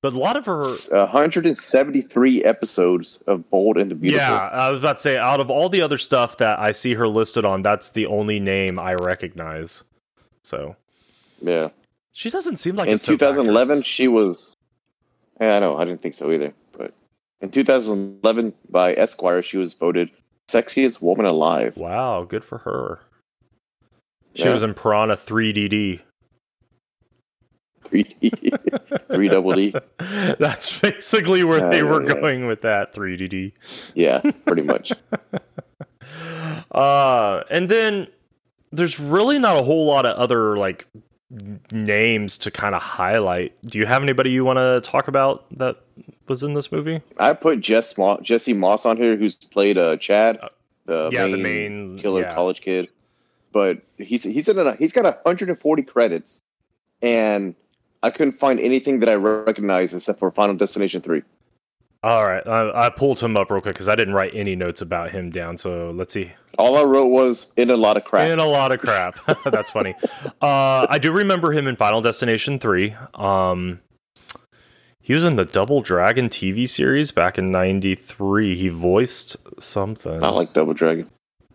[0.01, 0.63] but a lot of her.
[0.63, 4.25] 173 episodes of Bold and the Beautiful.
[4.27, 6.95] Yeah, I was about to say, out of all the other stuff that I see
[6.95, 9.83] her listed on, that's the only name I recognize.
[10.43, 10.75] So
[11.41, 11.69] Yeah.
[12.11, 13.87] she doesn't seem like in a 2011, actress.
[13.87, 14.57] she was.
[15.39, 15.77] Yeah, I know.
[15.77, 16.53] I didn't think so either.
[16.77, 16.93] But
[17.39, 20.09] in 2011, by Esquire, she was voted
[20.49, 21.77] sexiest woman alive.
[21.77, 22.99] Wow, good for her.
[24.35, 24.53] She Yeah.
[24.53, 26.01] was in Piranha 3DD.
[27.85, 29.73] 3D, three double D.
[30.39, 32.21] That's basically where they were yeah, yeah.
[32.21, 33.51] going with that 3DD.
[33.93, 34.93] Yeah, pretty much.
[36.71, 38.07] Uh, and then
[38.71, 40.87] there's really not a whole lot of other like
[41.71, 43.53] names to kind of highlight.
[43.63, 45.77] Do you have anybody you want to talk about that
[46.27, 47.01] was in this movie?
[47.17, 50.39] I put Jess Mo- Jesse Moss on here, who's played uh, Chad,
[50.85, 52.33] the yeah, main, the main killer yeah.
[52.35, 52.89] college kid.
[53.53, 56.41] But he's he's in a, he's got 140 credits,
[57.01, 57.55] and
[58.01, 61.21] I couldn't find anything that I recognize except for Final Destination Three.
[62.03, 64.81] All right, I, I pulled him up real quick because I didn't write any notes
[64.81, 65.57] about him down.
[65.57, 66.33] So let's see.
[66.57, 68.27] All I wrote was in a lot of crap.
[68.27, 69.19] In a lot of crap.
[69.45, 69.95] That's funny.
[70.41, 72.93] Uh, I do remember him in Final Destination 3.
[73.13, 73.79] Um,
[74.99, 78.55] He was in the Double Dragon TV series back in '93.
[78.55, 80.21] He voiced something.
[80.23, 81.09] I like Double Dragon.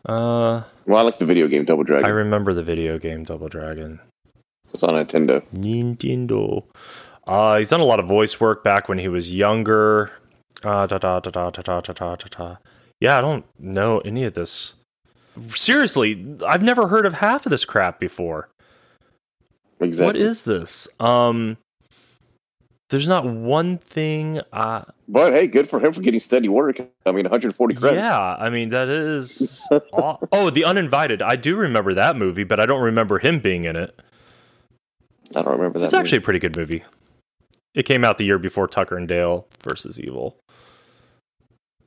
[0.08, 2.06] Uh, Well, I like the video game Double Dragon.
[2.06, 4.00] I remember the video game Double Dragon.
[4.72, 5.42] it's on Nintendo.
[5.54, 6.64] Nintendo.
[7.26, 10.12] Uh, he's done a lot of voice work back when he was younger.
[10.64, 12.56] Uh, da da da da da da da da da da.
[13.00, 14.76] Yeah, I don't know any of this.
[15.54, 18.48] Seriously, I've never heard of half of this crap before.
[19.78, 20.04] Exactly.
[20.06, 20.88] What is this?
[20.98, 21.58] Um,
[22.90, 24.40] there's not one thing.
[24.52, 26.78] Uh, But hey, good for him for getting steady work.
[27.04, 27.98] I mean, 140 credits.
[28.00, 29.66] yeah, I mean that is.
[29.92, 31.22] aw- oh, The Uninvited.
[31.22, 33.98] I do remember that movie, but I don't remember him being in it.
[35.34, 35.86] I don't remember that.
[35.86, 36.84] It's actually a pretty good movie.
[37.74, 40.36] It came out the year before Tucker and Dale versus Evil.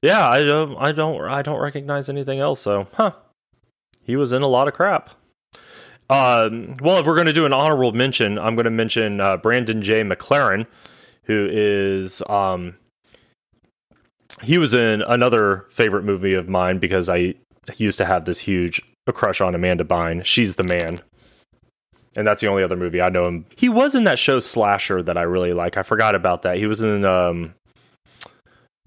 [0.03, 2.61] Yeah, I don't, I don't, I don't recognize anything else.
[2.61, 3.11] So, huh?
[4.03, 5.09] He was in a lot of crap.
[6.09, 9.37] Um, well, if we're going to do an honorable mention, I'm going to mention uh,
[9.37, 10.01] Brandon J.
[10.01, 10.65] McLaren,
[11.25, 12.75] who is um,
[14.41, 17.35] he was in another favorite movie of mine because I
[17.77, 18.81] used to have this huge
[19.13, 20.25] crush on Amanda Bynes.
[20.25, 21.01] She's the man
[22.15, 23.45] and that's the only other movie I know him.
[23.55, 25.77] He was in that show Slasher that I really like.
[25.77, 26.57] I forgot about that.
[26.57, 27.53] He was in um,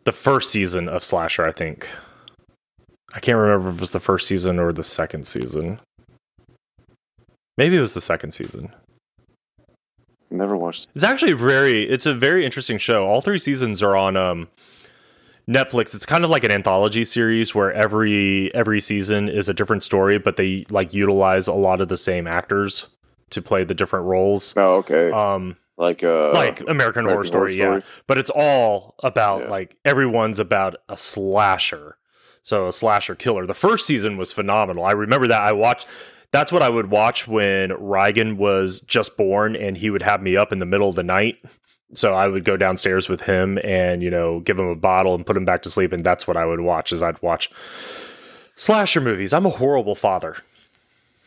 [0.05, 1.89] the first season of Slasher, I think.
[3.15, 5.81] I can't remember if it was the first season or the second season.
[7.57, 8.75] Maybe it was the second season.
[10.35, 10.89] Never watched.
[10.95, 13.07] It's actually very it's a very interesting show.
[13.07, 14.49] All three seasons are on um
[15.49, 15.95] Netflix.
[15.95, 20.19] It's kind of like an anthology series where every every season is a different story,
[20.19, 22.87] but they like utilize a lot of the same actors
[23.31, 24.55] to play the different roles.
[24.57, 25.11] Oh, okay.
[25.11, 27.81] Um like uh, like American, Horror Story, yeah.
[28.07, 29.51] But it's all about Yeah.
[29.51, 31.97] like everyone's about a slasher.
[32.43, 33.45] So a slasher killer.
[33.47, 34.85] The first season was phenomenal.
[34.85, 35.43] I remember that.
[35.43, 35.87] I watched
[36.35, 40.37] that's what I would watch when Reagan was just born and he would have me
[40.37, 41.39] up in the middle of the night.
[41.95, 45.25] So I would go downstairs with him and, you know, give him a bottle and
[45.25, 47.51] put him back to sleep and that's what I would watch is I'd watch
[48.57, 49.33] slasher movies.
[49.33, 50.37] I'm a horrible father.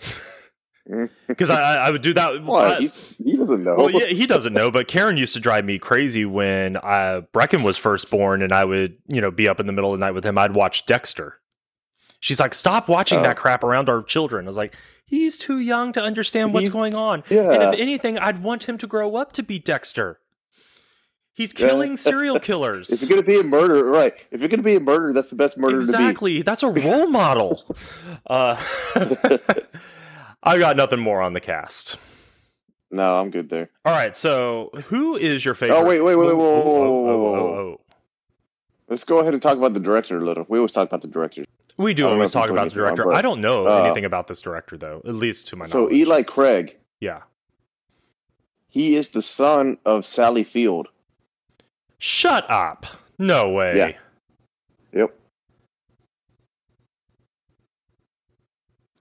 [1.28, 2.42] Because I, I would do that.
[2.44, 2.82] What?
[2.82, 2.92] I-
[3.22, 3.76] he doesn't know.
[3.76, 7.62] well, yeah, he doesn't know, but Karen used to drive me crazy when uh, Brecken
[7.66, 10.06] was first born, and I would, you know, be up in the middle of the
[10.06, 10.38] night with him.
[10.38, 11.40] I'd watch Dexter.
[12.20, 13.42] She's like, stop watching uh, that oh.
[13.42, 14.46] crap around our children.
[14.46, 14.76] I was like,
[15.06, 17.24] he's too young to understand what's going on.
[17.30, 17.52] Yeah.
[17.52, 20.20] And if anything, I'd want him to grow up to be Dexter.
[21.38, 22.90] He's killing serial killers.
[22.90, 24.14] if you're going to be a murderer, right?
[24.32, 26.42] If you're going to be a murderer, that's the best murderer exactly.
[26.42, 27.64] That's a role model.
[28.28, 28.60] uh,
[30.44, 31.98] I got nothing more on the cast.
[32.90, 33.70] No, I'm good there.
[33.86, 35.78] All right, so who is your oh, favorite?
[35.78, 37.82] Oh wait, wait, wait, whoa, whoa, whoa, whoa, whoa, whoa, whoa.
[38.90, 40.46] Let's go ahead and talk about the director a little.
[40.48, 41.46] We always talk about the director.
[41.78, 43.06] We do always talk about the on, director.
[43.06, 45.80] but, I don't know uh, anything about this director, though, at least to my So
[45.80, 45.94] knowledge.
[45.94, 47.22] So Eli Craig, yeah.
[48.70, 50.88] he is the son of Sally Field.
[52.00, 52.86] Shut up.
[53.20, 53.78] No way.
[53.78, 53.92] Yeah.
[55.00, 55.16] Yep.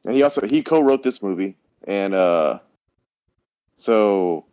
[0.04, 2.58] And he also he co-wrote this movie, and uh,
[3.76, 4.44] so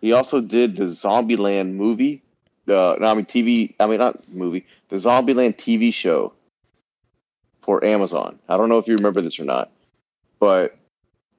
[0.00, 2.22] he also did the Zombieland movie.
[2.68, 3.74] Uh, no, I mean TV.
[3.80, 4.66] I mean not movie.
[4.88, 6.32] The Zombieland TV show
[7.62, 8.38] for Amazon.
[8.48, 9.70] I don't know if you remember this or not,
[10.38, 10.76] but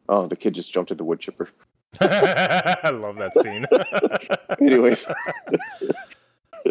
[0.09, 1.49] oh, the kid just jumped at the wood chipper.
[2.01, 3.65] I love that scene.
[4.61, 5.07] Anyways,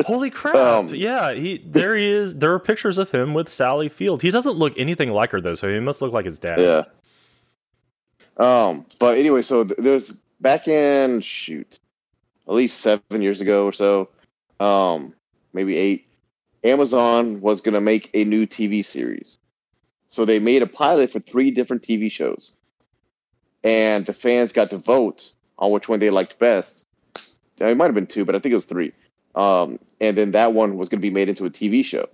[0.04, 0.56] Holy crap!
[0.56, 2.36] Um, yeah, he there he is.
[2.36, 4.22] There are pictures of him with Sally Field.
[4.22, 6.58] He doesn't look anything like her though, so he must look like his dad.
[6.58, 6.84] Yeah.
[8.38, 10.10] Um, but anyway, so th- there's
[10.40, 11.78] back in shoot,
[12.48, 14.08] at least seven years ago or so,
[14.62, 15.14] um,
[15.52, 16.06] maybe eight.
[16.64, 19.38] Amazon was gonna make a new TV series,
[20.08, 22.52] so they made a pilot for three different TV shows,
[23.64, 26.84] and the fans got to vote on which one they liked best.
[27.58, 28.92] It might have been two, but I think it was three.
[29.34, 32.08] Um, and then that one was gonna be made into a TV show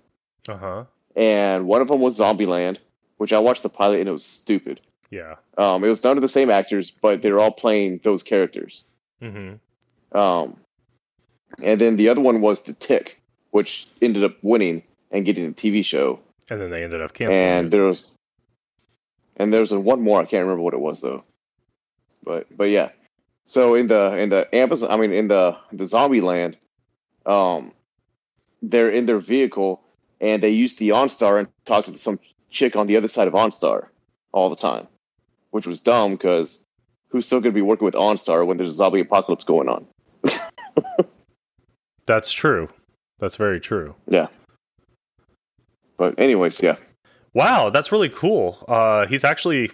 [0.48, 0.84] Uh huh.
[1.16, 2.78] and one of them was Zombieland,
[3.16, 4.80] which I watched the pilot and it was stupid.
[5.10, 5.34] Yeah.
[5.56, 8.84] Um, it was done to the same actors, but they're all playing those characters.
[9.22, 10.16] Mm-hmm.
[10.16, 10.56] Um,
[11.62, 13.20] and then the other one was The Tick,
[13.50, 16.20] which ended up winning and getting a TV show.
[16.50, 17.40] And then they ended up canceling.
[17.40, 17.70] and it.
[17.70, 18.12] there was,
[19.36, 20.20] and there's a one more.
[20.20, 21.24] I can't remember what it was though.
[22.24, 22.90] But but yeah.
[23.46, 26.56] So in the in the Amazon, I mean in the the Zombieland,
[27.26, 27.72] um,
[28.62, 29.82] they're in their vehicle
[30.20, 32.18] and they use the OnStar and talk to some
[32.50, 33.86] chick on the other side of OnStar
[34.32, 34.86] all the time,
[35.50, 36.58] which was dumb because
[37.08, 39.86] who's still going to be working with OnStar when there's a zombie apocalypse going on?
[42.08, 42.68] That's true.
[43.20, 43.94] That's very true.
[44.08, 44.26] Yeah.
[45.96, 46.76] But anyways, yeah.
[47.34, 48.64] Wow, that's really cool.
[48.66, 49.70] Uh, he's actually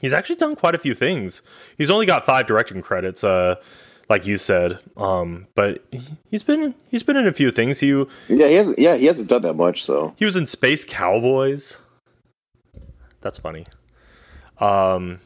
[0.00, 1.42] he's actually done quite a few things.
[1.78, 3.24] He's only got five directing credits.
[3.24, 3.56] Uh,
[4.08, 4.80] like you said.
[4.96, 7.78] Um, but he- he's been he's been in a few things.
[7.80, 7.90] He
[8.28, 8.78] Yeah, he hasn't.
[8.78, 9.84] Yeah, he hasn't done that much.
[9.84, 11.76] So he was in Space Cowboys.
[13.20, 13.64] That's funny.
[14.58, 15.20] Um,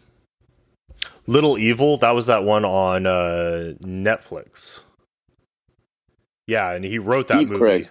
[1.27, 1.97] Little Evil.
[1.97, 4.81] That was that one on uh, Netflix.
[6.47, 7.59] Yeah, and he wrote that Steve movie.
[7.61, 7.89] Craig.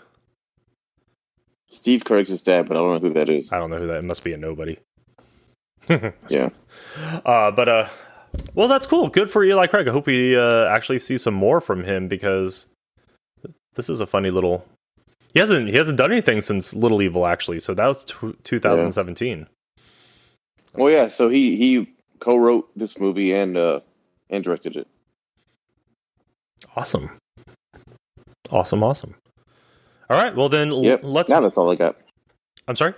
[1.71, 3.51] Steve Craig's his dad, but I don't know who that is.
[3.51, 3.97] I don't know who that.
[3.97, 4.77] It must be a nobody.
[6.29, 6.49] Yeah.
[7.25, 7.89] Uh, but uh,
[8.53, 9.09] well, that's cool.
[9.09, 9.87] Good for Eli Craig.
[9.87, 12.67] I hope we uh, actually see some more from him because
[13.75, 14.65] this is a funny little.
[15.33, 17.59] He hasn't he hasn't done anything since Little Evil actually.
[17.59, 19.47] So that was t- 2017.
[20.75, 21.09] Well, yeah.
[21.09, 23.81] So he he co-wrote this movie and uh
[24.29, 24.87] and directed it.
[26.75, 27.11] Awesome,
[28.51, 29.15] awesome, awesome.
[30.09, 31.31] All right, well then l- let's.
[31.31, 31.95] Now that's all I got.
[32.67, 32.93] I'm sorry.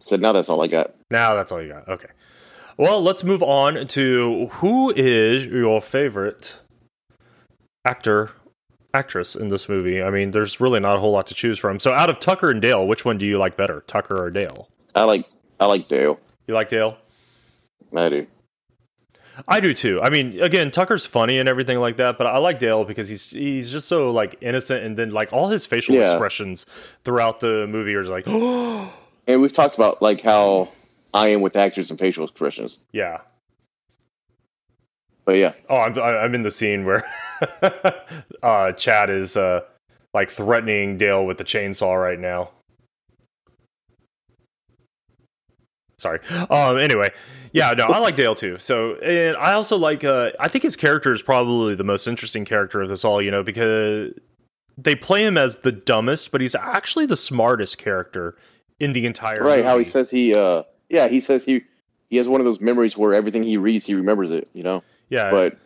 [0.00, 0.94] Said now that's all I got.
[1.10, 1.88] Now that's all you got.
[1.88, 2.08] Okay.
[2.78, 6.58] Well, let's move on to who is your favorite
[7.86, 8.32] actor,
[8.92, 10.02] actress in this movie.
[10.02, 11.80] I mean, there's really not a whole lot to choose from.
[11.80, 14.68] So, out of Tucker and Dale, which one do you like better, Tucker or Dale?
[14.94, 15.26] I like
[15.58, 16.20] I like Dale.
[16.46, 16.98] You like Dale?
[17.96, 18.26] I do.
[19.48, 20.00] I do too.
[20.02, 23.30] I mean, again, Tucker's funny and everything like that, but I like Dale because he's
[23.30, 26.10] he's just so like innocent, and then like all his facial Yeah.
[26.12, 26.64] expressions
[27.04, 28.92] throughout the movie are like, oh,
[29.26, 30.68] And we've talked about like how
[31.12, 32.78] I am with actors and facial expressions.
[32.92, 33.18] yeah.
[35.24, 37.04] But yeah, Oh, I'm I- I'm in the scene where
[38.42, 39.62] uh, Chad is uh,
[40.14, 42.50] like threatening Dale with the chainsaw right now.
[46.06, 46.46] Sorry.
[46.50, 46.78] Um.
[46.78, 47.08] Anyway,
[47.52, 47.72] yeah.
[47.72, 48.58] No, I like Dale too.
[48.58, 50.04] So, and I also like.
[50.04, 53.20] Uh, I think his character is probably the most interesting character of this all.
[53.20, 54.12] You know, because
[54.78, 58.36] they play him as the dumbest, but he's actually the smartest character
[58.78, 59.42] in the entire.
[59.42, 59.64] right.
[59.64, 61.62] How he says he uh yeah he says he
[62.10, 64.48] he has one of those memories where everything he reads he remembers it.
[64.52, 64.82] You know.
[65.08, 65.30] Yeah.
[65.30, 65.58] But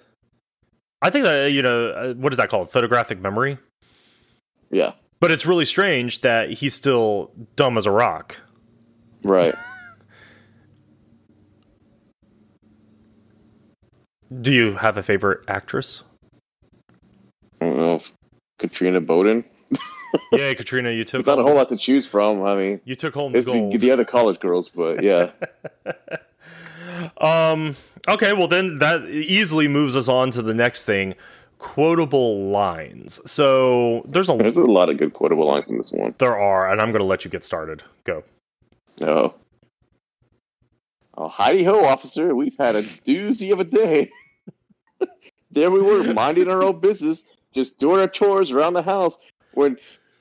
[1.03, 2.71] I think that you know uh, what is that called?
[2.71, 3.59] Photographic memory.
[4.71, 4.93] yeah.
[5.19, 8.39] But it's really strange that he's still dumb as a rock.
[9.23, 9.55] Right.
[14.31, 16.03] Do you have a favorite actress?
[17.61, 18.01] I don't know.
[18.59, 19.45] Katrina Bowden.
[20.33, 22.43] yeah, Katrina, you took There's not a whole lot to choose from.
[22.43, 23.81] I mean, you took home the it's the, gold.
[23.81, 25.31] the other college girls, but yeah.
[27.21, 27.77] um.
[28.09, 28.33] Okay.
[28.33, 31.15] Well, then that easily moves us on to the next thing:
[31.59, 33.21] quotable lines.
[33.31, 36.15] So there's a There's a lot of good quotable lines in this one.
[36.19, 37.83] there are, and I'm going to let you get started.
[38.05, 38.25] Go.
[39.01, 39.35] No.
[41.17, 42.35] Oh, heidi ho, officer.
[42.35, 44.11] We've had a doozy of a day.
[45.53, 47.25] there we were, minding our own business,
[47.55, 49.19] just doing our chores around the house
[49.53, 49.77] when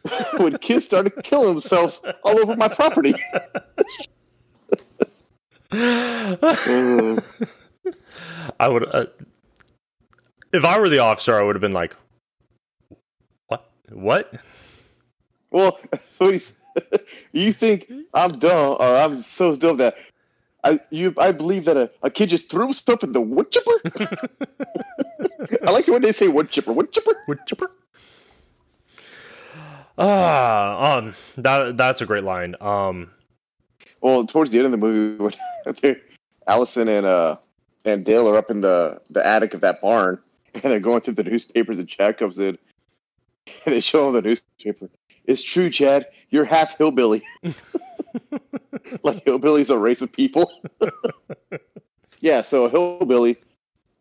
[0.38, 3.16] when kids started killing themselves all over my property.
[8.60, 9.06] I would, uh,
[10.54, 11.96] if I were the officer, I would have been like,
[13.48, 13.70] "What?
[13.90, 14.34] What?
[15.52, 15.80] well,
[16.20, 16.54] he's-
[17.34, 19.98] you think I'm dumb, or I'm so dumb that
[20.64, 23.82] I you I believe that a, a kid just threw stuff in the wood chipper?
[25.66, 27.14] I like it when they say wood chipper, wood chipper.
[27.28, 27.72] Wood chipper?"
[29.98, 32.56] Ah, um, that that's a great line.
[32.62, 33.12] Um,
[34.02, 35.22] Well, towards the end of the movie,
[35.66, 35.96] when
[36.48, 37.36] Allison and uh
[37.86, 40.20] and Dale are up in the the attic of that barn,
[40.54, 42.58] and they're going through the newspapers, and Chad comes in,
[43.66, 44.90] and they show him the newspaper.
[45.26, 46.08] It's true, Chad.
[46.30, 47.24] You're half hillbilly.
[49.04, 50.52] like hillbilly's a race of people.
[52.20, 53.38] yeah, so a hillbilly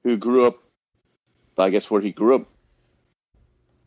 [0.04, 0.58] who grew up,
[1.60, 2.46] I guess where he grew up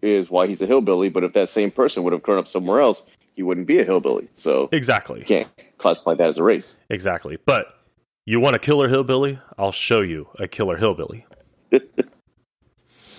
[0.01, 1.09] is why he's a hillbilly.
[1.09, 3.03] But if that same person would have grown up somewhere else,
[3.35, 4.27] he wouldn't be a hillbilly.
[4.35, 5.19] So exactly.
[5.19, 6.77] you can't classify that as a race.
[6.89, 7.37] Exactly.
[7.45, 7.77] But
[8.25, 9.39] you want a killer hillbilly?
[9.57, 11.25] I'll show you a killer hillbilly.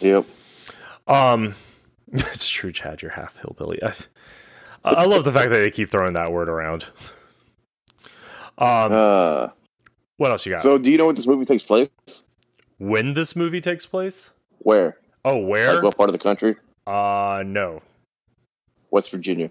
[0.02, 0.26] Yep.
[1.06, 1.54] Um,
[2.12, 3.02] it's true, Chad.
[3.02, 3.80] You're half hillbilly.
[3.82, 3.92] I,
[4.84, 6.86] I love the fact that they keep throwing that word around.
[8.58, 9.48] Um, Uh,
[10.16, 10.62] what else you got?
[10.62, 11.88] so, do you know what this movie takes place?
[12.78, 14.31] when this movie takes place?
[14.62, 14.98] Where?
[15.24, 15.74] Oh, where?
[15.74, 16.56] Like what part of the country?
[16.86, 17.82] Uh, no.
[18.90, 19.50] West Virginia.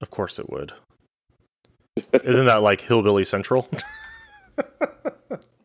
[0.00, 0.72] Of course it would.
[2.24, 3.68] Isn't that like hillbilly central?
[4.58, 4.64] Uh,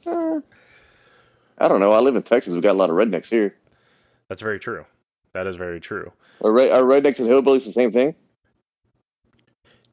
[1.57, 1.91] I don't know.
[1.91, 2.53] I live in Texas.
[2.53, 3.55] We've got a lot of rednecks here.
[4.29, 4.85] That's very true.
[5.33, 6.11] That is very true.
[6.41, 8.15] Are, red, are rednecks and hillbillies the same thing?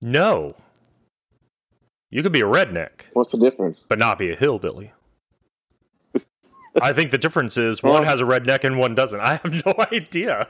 [0.01, 0.55] No.
[2.11, 3.85] You could be a redneck, What's the difference?
[3.89, 4.93] but not be a hillbilly.
[6.81, 9.21] I think the difference is one has a redneck and one doesn't.
[9.21, 10.49] I have no idea.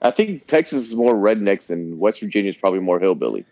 [0.00, 3.44] I think Texas is more rednecks and West Virginia is probably more hillbilly.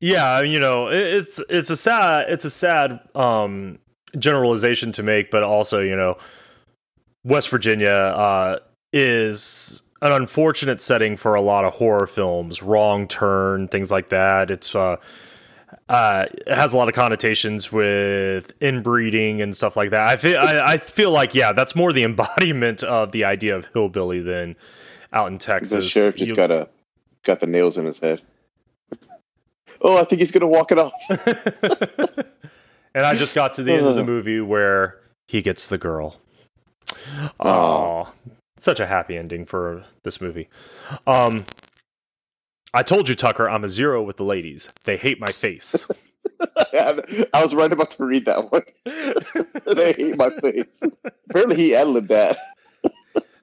[0.00, 3.78] Yeah, you know, it's it's a sad it's a sad um
[4.18, 6.16] generalization to make, but also, you know,
[7.24, 8.58] West Virginia uh,
[8.92, 14.50] is an unfortunate setting for a lot of horror films, wrong turn, things like that.
[14.50, 14.96] It's uh,
[15.88, 20.06] uh, it has a lot of connotations with inbreeding and stuff like that.
[20.08, 23.66] I feel I, I feel like yeah, that's more the embodiment of the idea of
[23.72, 24.56] hillbilly than
[25.12, 25.70] out in Texas.
[25.84, 26.68] The sheriff just You- got a
[27.24, 28.22] got the nails in his head.
[29.80, 30.92] Oh, I think he's gonna walk it off.
[32.94, 36.18] and I just got to the end of the movie where he gets the girl.
[37.40, 38.12] Oh,
[38.58, 40.48] such a happy ending for this movie.
[41.06, 41.44] Um,
[42.74, 44.70] I told you, Tucker, I'm a zero with the ladies.
[44.84, 45.86] They hate my face.
[46.72, 48.62] I was right about to read that one.
[49.76, 50.82] they hate my face.
[51.28, 52.38] Apparently, he ad libbed that.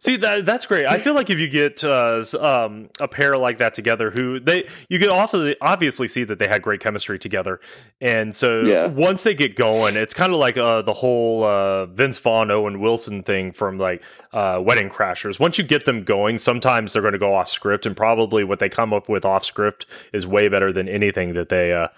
[0.02, 0.86] See that that's great.
[0.86, 4.66] I feel like if you get uh, um, a pair like that together, who they
[4.88, 7.60] you can awfully, obviously see that they had great chemistry together,
[8.00, 8.88] and so Yeah.
[8.88, 12.80] once they get going, it's kind of like uh, the whole uh, Vince Vaughn Owen
[12.80, 15.38] Wilson thing from like uh, Wedding Crashers.
[15.40, 18.60] Once you get them going, sometimes they're going to go off script, and probably what
[18.60, 21.90] they come up with off script is way better than anything that they uh,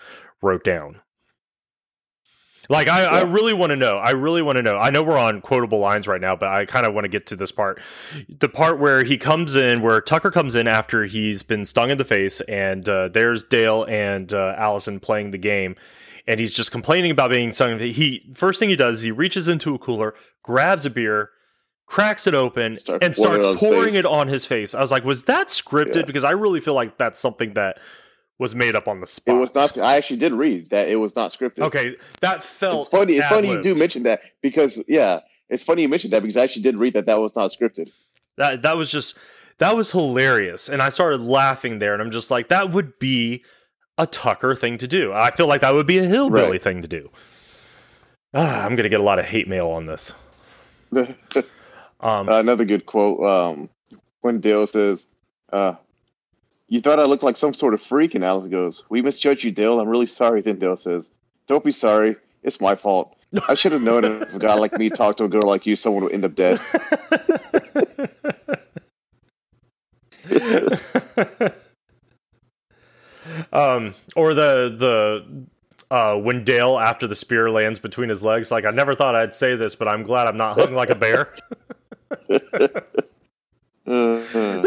[0.42, 1.02] wrote down.
[2.72, 3.98] Like I, I really want to know.
[3.98, 4.78] I really want to know.
[4.78, 7.28] I know we're on quotable lines right now, but I kind of want to get
[7.28, 7.82] to this part.
[8.30, 11.98] The part where he comes in, where Tucker comes in after he's been stung in
[11.98, 15.76] the face, and uh, there's Dale and uh, Allison playing the game,
[16.26, 17.78] and he's just complaining about being stung.
[17.78, 21.32] He first thing he does is he reaches into a cooler, grabs a beer,
[21.88, 23.96] cracks it open, and pouring starts pouring face.
[23.96, 24.74] it on his face.
[24.74, 25.96] I was like, was that scripted?
[25.98, 26.02] Yeah.
[26.04, 27.80] Because I really feel like that's something that
[28.42, 29.36] was made up on the spot.
[29.36, 29.78] It was not.
[29.78, 31.60] I actually did read that it was not scripted.
[31.60, 33.18] Okay, that felt It's funny.
[33.18, 36.42] It's funny you do mention that because yeah, it's funny you mentioned that because I
[36.44, 37.92] actually did read that that was not scripted.
[38.38, 39.16] That that was just
[39.60, 43.44] that was hilarious, and I started laughing there, and I'm just like, that would be
[43.96, 45.14] a Tucker thing to do.
[45.14, 46.64] I feel like that would be a hillbilly Right.
[46.64, 47.12] thing to do.
[48.34, 50.14] Ah, I'm gonna get a lot of hate mail on this.
[52.04, 53.70] Um, Another good quote um,
[54.22, 55.06] when Dale says,
[55.54, 55.76] uh,
[56.72, 59.52] "You thought I looked like some sort of freak," and Alice goes, "We misjudged you,
[59.52, 59.82] Dale.
[59.82, 61.12] I'm really sorry." Then Dale says,
[61.48, 62.16] "Don't be sorry.
[62.44, 63.14] It's my fault.
[63.50, 65.76] I should have known if a guy like me talked to a girl like you,
[65.76, 66.62] someone would end up dead."
[73.52, 75.26] um, or the the
[75.94, 79.36] uh, when Dale after the spear lands between his legs, like I never thought I'd
[79.36, 81.36] say this, but I'm glad I'm not hung like a bear.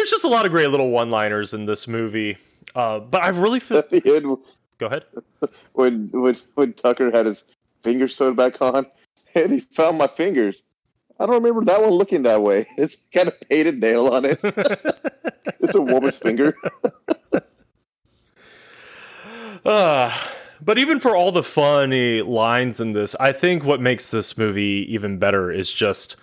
[0.05, 2.37] There's just a lot of great little one-liners in this movie,
[2.75, 3.79] uh, but I really feel.
[3.79, 4.37] at the end,
[4.77, 5.05] Go ahead.
[5.73, 7.43] when when when Tucker had his
[7.83, 8.85] fingers sewed back on,
[9.35, 10.63] and he found my fingers.
[11.19, 12.67] I don't remember that one looking that way.
[12.77, 14.41] It's got a painted nail on it.
[15.61, 16.55] It's a woman's finger.
[19.65, 20.15] Uh,
[20.61, 24.85] but even for all the funny lines in this, I think what makes this movie
[24.91, 26.17] even better is just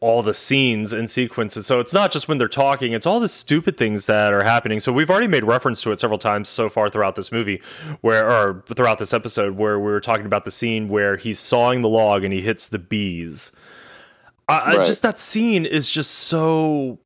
[0.00, 1.66] all the scenes and sequences.
[1.66, 4.78] So it's not just when they're talking, it's all the stupid things that are happening.
[4.78, 7.60] So we've already made reference to it several times so far throughout this movie,
[8.00, 11.80] where or throughout this episode, where we were talking about the scene where he's sawing
[11.80, 13.50] the log and he hits the bees.
[14.48, 16.98] I, I just that scene is just so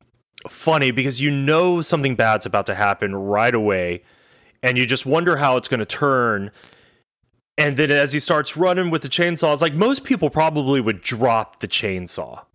[0.47, 4.03] funny because you know something bad's about to happen right away
[4.63, 6.51] and you just wonder how it's going to turn.
[7.57, 11.01] And then as he starts running with the chainsaw, it's like most people probably would
[11.01, 12.45] drop the chainsaw.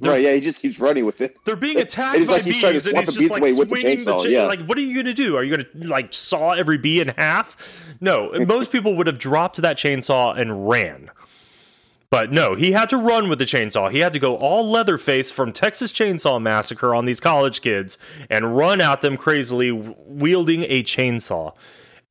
[0.00, 0.22] They're, right?
[0.22, 1.36] Yeah, he just keeps running with it.
[1.44, 4.04] they're being attacked by like he's trying to bees, and he's just like the swinging
[4.04, 4.32] the, chainsaw, chain.
[4.32, 4.46] yeah.
[4.46, 5.36] Like, what are you going to do?
[5.36, 7.56] Are you going to like saw every bee in half?
[8.00, 11.10] No, most people would have dropped that chainsaw and ran.
[12.10, 13.90] But no, he had to run with the chainsaw.
[13.90, 17.98] He had to go all Leatherface from Texas Chainsaw Massacre on these college kids
[18.30, 21.54] and run at them crazily wielding a chainsaw.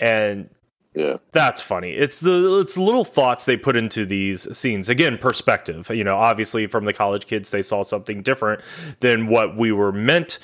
[0.02, 0.50] And
[0.96, 1.92] Yeah, that's funny.
[1.94, 4.90] It's the it's little thoughts they put into these scenes.
[4.90, 5.90] Again, perspective.
[5.90, 8.62] You know, obviously from the college kids they saw something different
[9.00, 10.38] than what we were meant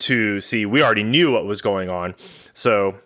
[0.00, 0.64] to see.
[0.64, 2.14] We already knew what was going on.
[2.54, 2.96] So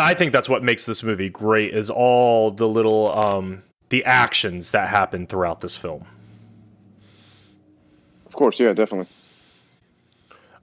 [0.00, 4.70] I think that's what makes this movie great is all the little um the actions
[4.70, 6.06] that happen throughout this film.
[8.26, 8.60] of course.
[8.60, 9.08] Yeah, definitely.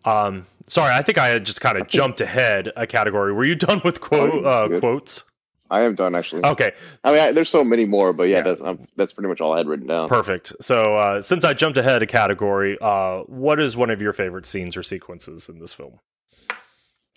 [0.05, 3.33] Um sorry, I think I had just kind of jumped ahead a category.
[3.33, 4.43] Were you done with quote Oh,
[4.75, 5.25] uh, quotes?
[5.69, 6.43] I am done actually.
[6.43, 6.71] Okay.
[7.03, 8.43] I mean, I, there's so many more, but yeah, Yeah.
[8.43, 10.09] That's, um, that's pretty much all I had written down.
[10.09, 10.53] Perfect.
[10.61, 14.45] So, uh, since I jumped ahead a category, uh, what is one of your favorite
[14.45, 15.99] scenes or sequences in this film?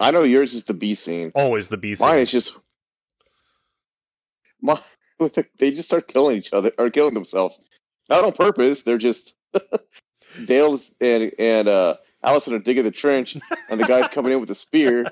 [0.01, 1.33] I know yours is the bee scene.
[1.35, 2.07] Always the bee scene.
[2.07, 2.57] Mine is just
[4.61, 4.81] my.
[5.61, 7.61] They just start killing each other or killing themselves,
[8.09, 8.83] not on purpose.
[8.83, 9.35] They're just
[10.47, 13.37] Dale's and and uh, Allison are digging the trench,
[13.69, 15.07] and the guy's coming in with the spear,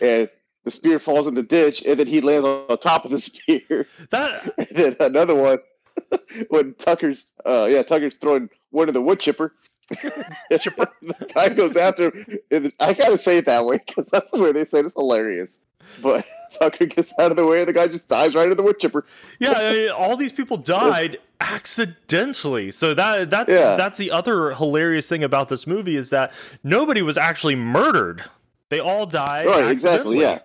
[0.00, 0.28] and
[0.66, 3.86] the spear falls in the ditch, and then he lands on top of the spear.
[4.10, 5.58] that And then another one
[6.50, 9.54] when Tucker's uh yeah Tucker's throwing one of the wood chipper.
[9.88, 12.10] the guy goes after.
[12.50, 12.72] him.
[12.80, 14.86] I gotta say it that way because that's the way they say it.
[14.86, 15.60] It's hilarious.
[16.02, 16.26] But
[16.58, 18.78] Tucker gets out of the way, and the guy just dies right in the wood
[18.80, 19.06] chipper.
[19.38, 22.72] Yeah, I mean, all these people died accidentally.
[22.72, 23.76] So that that's Yeah.
[23.76, 26.32] that's the other hilarious thing about this movie is that
[26.64, 28.24] nobody was actually murdered.
[28.68, 30.18] They all died Right, exactly.
[30.20, 30.40] Yeah.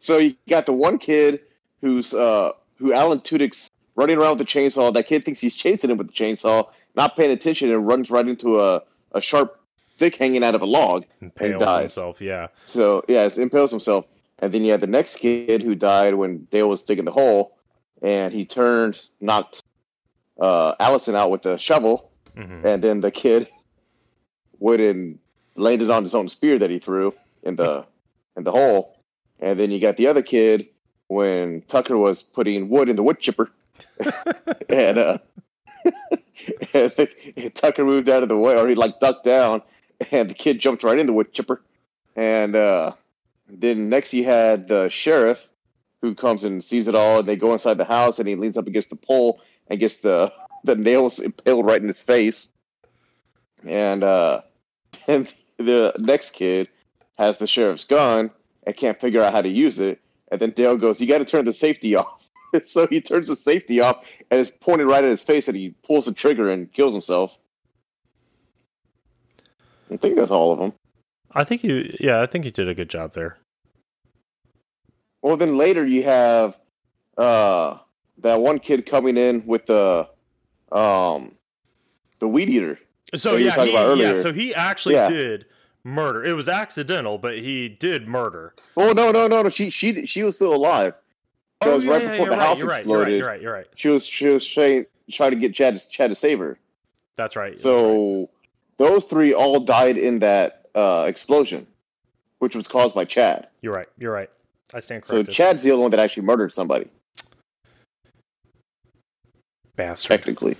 [0.00, 1.40] So you got the one kid
[1.80, 4.92] who's uh who Alan Tudyk's running around with the chainsaw.
[4.92, 8.26] That kid thinks he's chasing him with the chainsaw, not paying attention, and runs right
[8.26, 8.82] into a,
[9.12, 9.60] a sharp
[9.94, 11.04] stick hanging out of a log.
[11.22, 11.80] Impales dies.
[11.80, 12.20] himself.
[12.20, 12.48] Yeah.
[12.66, 14.06] So yeah, it impales himself.
[14.38, 17.58] And then you had the next kid who died when Dale was digging the hole,
[18.00, 19.62] and he turned, knocked
[20.40, 23.48] uh, Allison out with a shovel, hmm and then the kid
[24.58, 25.18] went and
[25.56, 27.84] landed on his own spear that he threw in the
[28.36, 28.96] in the hole.
[29.40, 30.68] And then you got the other kid
[31.08, 33.50] when Tucker was putting wood in the wood chipper,
[34.68, 35.18] and, uh,
[36.74, 39.62] and Tucker moved out of the way, or he like ducked down,
[40.10, 41.62] and the kid jumped right in the wood chipper.
[42.16, 42.92] And uh,
[43.48, 45.38] then next you had the sheriff
[46.02, 48.56] who comes and sees it all, and they go inside the house, and he leans
[48.56, 50.32] up against the pole and gets the
[50.64, 52.48] the nails impaled right in his face.
[53.66, 54.42] And uh,
[55.08, 56.68] and the next kid
[57.18, 58.30] has the sheriff's gun
[58.66, 60.00] and can't figure out how to use it.
[60.30, 62.20] And then Dale goes, "You got to turn the safety off."
[62.64, 65.74] so he turns the safety off, and it's pointed right at his face, and he
[65.84, 67.36] pulls the trigger and kills himself.
[69.92, 70.72] I think that's all of them.
[71.32, 71.96] I think you.
[72.00, 73.38] Yeah, I think you did a good job there.
[75.22, 76.56] Well, then later you have
[77.18, 77.78] uh,
[78.18, 80.08] that one kid coming in with the
[80.72, 81.36] um,
[82.20, 82.78] the weed eater.
[83.14, 84.14] So yeah, he, about yeah.
[84.14, 85.08] So he actually Yeah.
[85.08, 85.46] did
[85.84, 86.22] murder.
[86.22, 88.54] It was accidental, but he did murder.
[88.76, 89.48] Oh no, no, no, no!
[89.48, 90.94] She she she was still alive.
[91.60, 93.40] Because right before Oh, you're the right, house you're right, exploded, You're right.
[93.42, 93.64] You're right.
[93.64, 93.66] You're right.
[93.74, 96.58] she was she was trying trying to get Chad to, Chad to save her.
[97.16, 97.52] That's right.
[97.52, 97.72] that's right.
[97.72, 98.30] So
[98.78, 101.66] those three all died in that uh, explosion,
[102.38, 103.48] which was caused by Chad.
[103.60, 103.88] you're right.
[103.98, 104.30] You're right.
[104.72, 105.22] I stand So.
[105.24, 106.88] Chad's the only one that actually murdered somebody,
[109.76, 110.08] Bastard.
[110.08, 110.56] technically.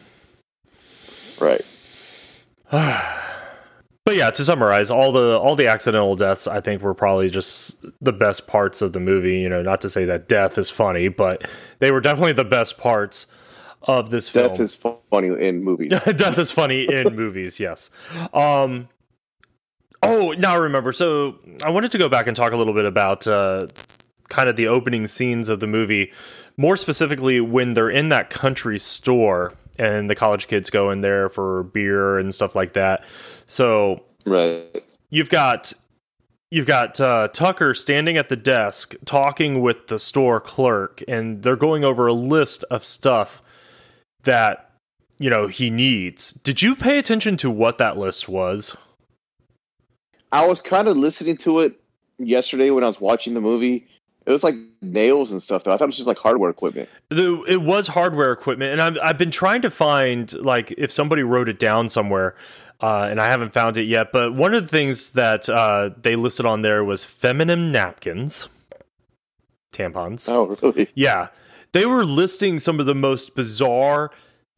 [1.38, 1.64] Right.
[4.10, 7.76] But yeah, to summarize, all the all the accidental deaths I think were probably just
[8.02, 9.38] the best parts of the movie.
[9.38, 11.48] You know, not to say that death is funny, but
[11.78, 13.28] they were definitely the best parts
[13.82, 14.48] of this film.
[14.56, 15.90] Death is funny in movies.
[15.90, 17.88] Death is funny in movies, yes.
[18.32, 18.88] Um
[20.02, 20.92] Oh, now I remember.
[20.92, 23.68] So I wanted to go back and talk a little bit about uh
[24.28, 26.12] kind of the opening scenes of the movie,
[26.56, 31.30] more specifically when they're in that country store and the college kids go in there
[31.30, 33.02] for beer and stuff like that.
[33.46, 34.84] So right.
[35.08, 35.72] you've got
[36.50, 41.56] you've got uh, Tucker standing at the desk talking with the store clerk, and they're
[41.56, 43.42] going over a list of stuff
[44.24, 44.70] that
[45.18, 46.32] you know he needs.
[46.32, 48.76] Did you pay attention to what that list was?
[50.30, 51.80] I was kind of listening to it
[52.18, 53.88] yesterday when I was watching the movie.
[54.26, 55.72] It was like nails and stuff, though.
[55.72, 56.88] I thought it was just like hardware equipment.
[57.08, 61.22] The, it was hardware equipment, and I've, I've been trying to find like if somebody
[61.22, 62.34] wrote it down somewhere,
[62.80, 64.12] uh, and I haven't found it yet.
[64.12, 68.48] But one of the things that uh, they listed on there was feminine napkins,
[69.72, 70.28] tampons.
[70.28, 70.90] Oh, really?
[70.94, 71.28] Yeah,
[71.72, 74.10] they were listing some of the most bizarre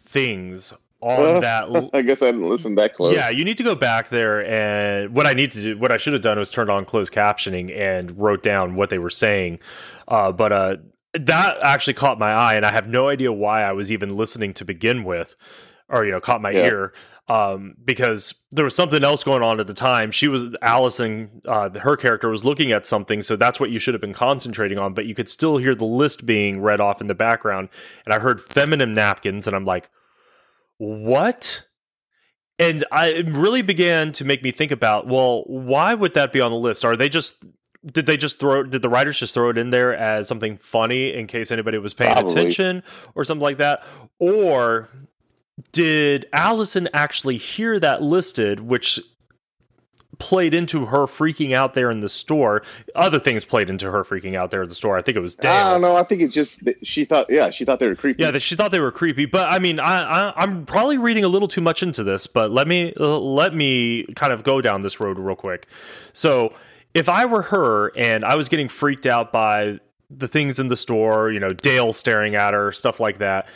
[0.04, 1.90] things on that.
[1.92, 3.14] I guess I didn't listen that close.
[3.14, 5.96] Yeah, you need to go back there and what I need to do, what I
[5.96, 9.58] should have done was turned on closed captioning and wrote down what they were saying.
[10.08, 10.76] Uh, but uh,
[11.14, 14.54] that actually caught my eye, and I have no idea why I was even listening
[14.54, 15.36] to begin with,
[15.88, 16.66] or you know, caught my Yeah.
[16.66, 16.92] ear.
[17.28, 20.10] Um, because there was something else going on at the time.
[20.10, 23.94] She was Allison, uh, her character was looking at something, so that's what you should
[23.94, 24.92] have been concentrating on.
[24.92, 27.68] But you could still hear the list being read off in the background,
[28.04, 29.88] and I heard feminine napkins, and I'm like,
[30.78, 31.64] what?
[32.58, 36.40] And I it really began to make me think about, well, why would that be
[36.40, 36.84] on the list?
[36.84, 37.44] Are they just
[37.84, 41.12] did they just throw did the writers just throw it in there as something funny
[41.12, 42.32] in case anybody was paying Probably.
[42.32, 42.82] attention
[43.14, 43.82] or something like that?
[44.18, 44.88] Or
[45.72, 49.00] did Allison actually hear that listed, which
[50.18, 52.62] played into her freaking out there in the store?
[52.94, 54.96] Other things played into her freaking out there at the store.
[54.96, 55.52] I think it was Dale.
[55.52, 55.96] I don't know.
[55.96, 57.30] I think it's just that she thought.
[57.30, 58.22] Yeah, she thought they were creepy.
[58.22, 61.28] Yeah, she thought they were creepy, but I mean, I, I I'm probably reading a
[61.28, 62.26] little too much into this.
[62.26, 65.66] But let me uh, let me kind of go down this road real quick.
[66.12, 66.54] So,
[66.94, 69.78] if I were her and I was getting freaked out by
[70.10, 73.48] the things in the store, you know, Dale staring at her, stuff like that,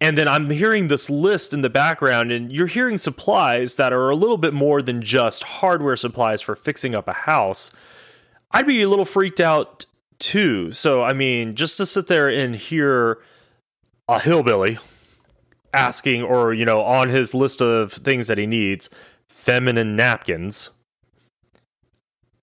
[0.00, 4.10] and then I'm hearing this list in the background, and you're hearing supplies that are
[4.10, 7.72] a little bit more than just hardware supplies for fixing up a house.
[8.50, 9.86] I'd be a little freaked out
[10.18, 10.72] too.
[10.72, 13.18] So, I mean, just to sit there and hear
[14.08, 14.78] a hillbilly
[15.74, 18.88] asking or you know on his list of things that he needs
[19.28, 20.70] feminine napkins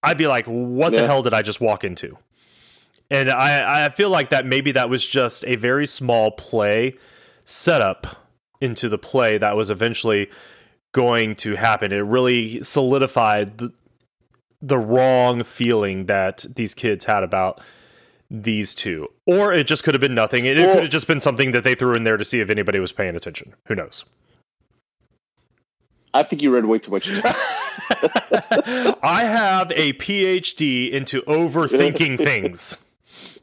[0.02, 2.16] i'd be like what the hell did i just walk into
[3.10, 6.94] and i i feel like that maybe that was just a very small play
[7.44, 8.28] setup
[8.60, 10.28] into the play that was eventually
[10.92, 13.72] going to happen it really solidified the,
[14.62, 17.60] the wrong feeling that these kids had about
[18.30, 19.08] these two.
[19.26, 20.46] Or it just could have been nothing.
[20.46, 22.50] It, it could have just been something that they threw in there to see if
[22.50, 23.54] anybody was paying attention.
[23.66, 24.04] Who knows?
[26.12, 27.08] I think you read way too much.
[29.02, 32.76] I have a PhD into overthinking things.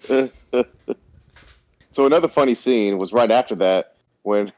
[1.92, 3.91] so another funny scene was right after that
[4.24, 4.52] when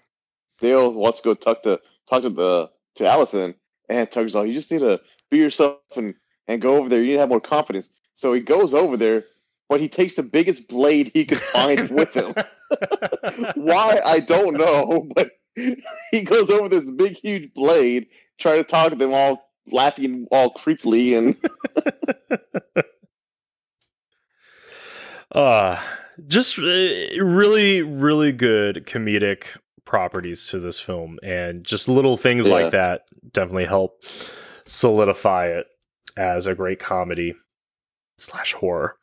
[0.60, 3.56] Dale wants to go talk to talk to the to Allison,
[3.90, 6.16] and Tucker's like, "You just need to be yourself and
[6.48, 7.00] and go over there.
[7.02, 9.26] You need to have more confidence." So he goes over there,
[9.70, 12.34] but he takes the biggest blade he could find with him.
[13.56, 15.32] Why I don't know, but
[16.12, 18.08] he goes over this big huge blade,
[18.40, 21.38] trying to talk to them all laughing all creepily and
[25.32, 25.82] uh
[26.28, 29.46] just uh, really really good comedic
[29.86, 32.54] properties to this film and just little things Yeah.
[32.54, 33.02] like that
[33.32, 34.02] definitely help
[34.68, 35.68] solidify it
[36.16, 37.36] as a great comedy
[38.18, 38.96] slash horror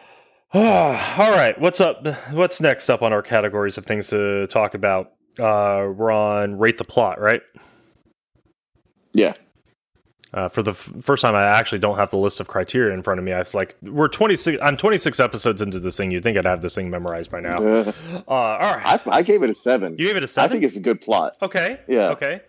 [0.54, 5.08] all right what's up what's next up on our categories of things to talk about
[5.38, 7.42] uh we're on rate the plot right
[9.12, 9.34] yeah.
[10.32, 13.02] Uh, for the f- first time, I actually don't have the list of criteria in
[13.02, 13.32] front of me.
[13.32, 14.58] I was like, "We're 26.
[14.62, 16.10] I'm 26 episodes into this thing.
[16.10, 17.92] You'd think I'd have this thing memorized by now." Uh,
[18.28, 19.96] Uh, all right, I, I gave it a seven.
[19.98, 20.50] you gave it a seven.
[20.50, 21.36] I think it's a good plot.
[21.42, 21.80] okay.
[21.88, 22.10] Yeah.
[22.10, 22.40] Okay.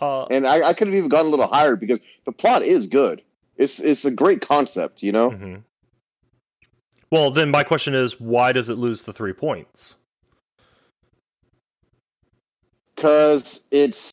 [0.00, 2.86] Uh, and I, I could have even gone a little higher because the plot is
[2.86, 3.22] good.
[3.56, 5.30] It's it's a great concept, you know.
[5.30, 5.62] mhm.
[7.10, 9.96] Well, then my question is, why does it lose the three points?
[12.94, 14.10] Because it's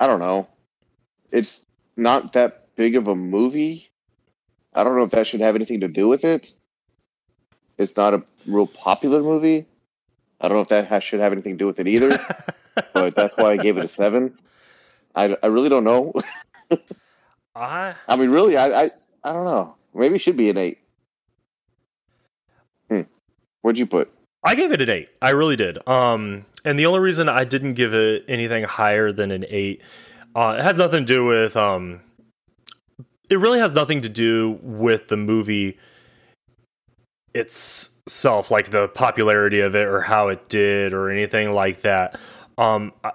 [0.00, 0.46] I don't know,
[1.34, 1.66] it's
[1.96, 3.90] not that big of a movie.
[4.72, 6.52] I don't know if that should have anything to do with it.
[7.76, 9.66] It's not a real popular movie.
[10.40, 12.10] I don't know if that has, should have anything to do with it either.
[12.94, 14.38] but that's why I gave it a seven.
[15.14, 16.12] I, I really don't know.
[17.56, 18.90] I I mean, really, I, I
[19.22, 19.76] I don't know.
[19.94, 20.78] Maybe it should be an eight.
[22.90, 23.02] Hmm.
[23.62, 24.12] What'd you put?
[24.42, 25.08] I gave it an eight.
[25.22, 25.78] I really did.
[25.88, 29.82] Um, and the only reason I didn't give it anything higher than an eight,
[30.34, 31.56] uh, it has nothing to do with.
[31.56, 32.00] Um,
[33.30, 35.78] it really has nothing to do with the movie
[37.34, 42.18] itself, like the popularity of it or how it did or anything like that.
[42.58, 43.12] Um, I,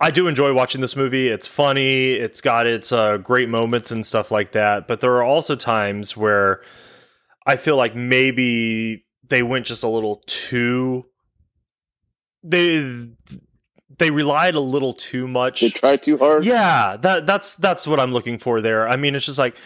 [0.00, 1.28] I do enjoy watching this movie.
[1.28, 2.14] It's funny.
[2.14, 4.88] It's got its uh, great moments and stuff like that.
[4.88, 6.60] But there are also times where
[7.46, 11.06] I feel like maybe they went just a little too.
[12.42, 13.10] They
[13.98, 15.60] they relied a little too much.
[15.60, 16.44] They tried too hard.
[16.44, 18.88] Yeah, that that's that's what I'm looking for there.
[18.88, 19.56] I mean, it's just like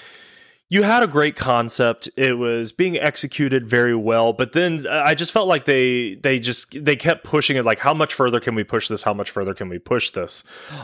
[0.69, 2.09] you had a great concept.
[2.17, 6.85] It was being executed very well, but then I just felt like they they just
[6.85, 7.65] they kept pushing it.
[7.65, 9.05] Like, how much further can we push this?
[9.05, 10.43] How much further can we push this?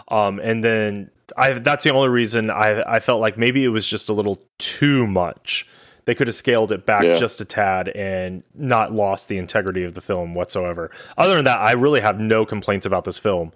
[0.08, 3.86] Um, and then I that's the only reason I I felt like maybe it was
[3.86, 5.66] just a little too much.
[6.04, 7.16] They could have scaled it back Yeah.
[7.18, 10.90] just a tad and not lost the integrity of the film whatsoever.
[11.16, 13.52] Other than that, I really have no complaints about this film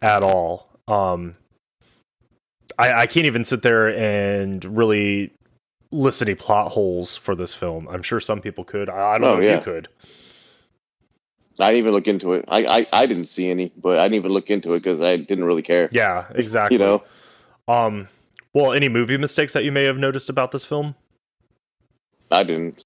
[0.00, 0.68] at all.
[0.86, 1.34] Um,
[2.78, 5.32] I, I can't even sit there and really
[5.90, 7.88] list any plot holes for this film.
[7.88, 8.88] I'm sure some people could.
[8.88, 9.56] I, I don't Oh, know if yeah.
[9.56, 9.88] you could.
[11.58, 12.44] I didn't even look into it.
[12.46, 15.16] I, I, I didn't see any, but I didn't even look into it because I
[15.16, 15.88] didn't really care.
[15.90, 16.76] Yeah, exactly.
[16.76, 17.02] You know,
[17.66, 18.08] Um,
[18.54, 20.94] well, any movie mistakes that you may have noticed about this film?
[22.30, 22.84] I didn't.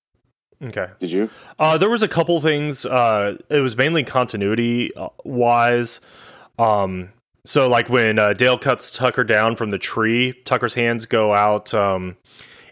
[0.63, 0.87] Okay.
[1.01, 1.31] Did you?
[1.59, 2.87] Uh, there was a couple things.
[2.87, 6.01] Uh, it was mainly continuity uh, wise.
[6.59, 7.09] Um,
[7.45, 11.75] so like when uh, Dale cuts Tucker down from the tree, Tucker's hands go out,
[11.75, 12.17] um,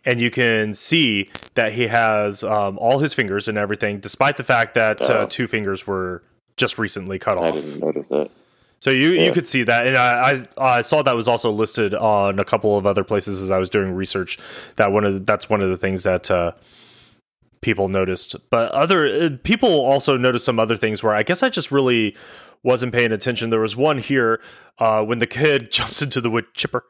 [0.04, 4.44] and you can see that he has um, all his fingers and everything, despite the
[4.44, 5.26] fact that uh, Oh.
[5.26, 6.22] two fingers were
[6.56, 7.54] just recently cut I off.
[7.54, 8.30] I didn't notice that.
[8.80, 11.94] So you you could see that, and I, I I saw that was also listed
[11.94, 14.38] on a couple of other places as I was doing research.
[14.76, 16.52] That one of the, that's one of the things that uh,
[17.62, 18.36] people noticed.
[18.50, 22.16] But other uh, people also noticed some other things where I guess I just really
[22.62, 23.48] wasn't paying attention.
[23.48, 24.38] There was one here
[24.78, 26.84] uh, when the kid jumps into the wood chipper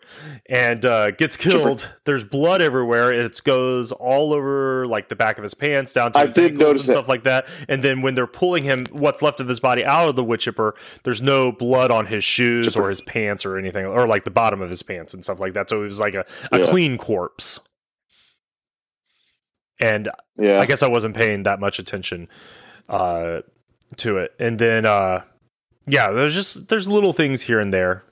[0.49, 1.95] and uh, gets killed.
[2.07, 6.19] There's blood everywhere, it goes all over like the back of his pants down to
[6.19, 6.93] I his ankles and that.
[6.93, 7.47] stuff like that.
[7.69, 10.41] And then when they're pulling him, what's left of his body out of the wood
[10.41, 12.87] chipper, there's no blood on his shoes Chipper.
[12.87, 15.55] or his pants or anything, or like the bottom of his pants and stuff like
[15.55, 15.69] that.
[15.71, 16.67] So it was like a, a Yeah.
[16.71, 17.61] clean corpse.
[19.81, 20.61] And Yeah.
[20.61, 22.29] I guess I wasn't paying that much attention
[22.89, 23.41] uh,
[23.97, 24.33] to it.
[24.39, 25.23] And then uh
[25.87, 28.05] yeah, there's just there's little things here and there.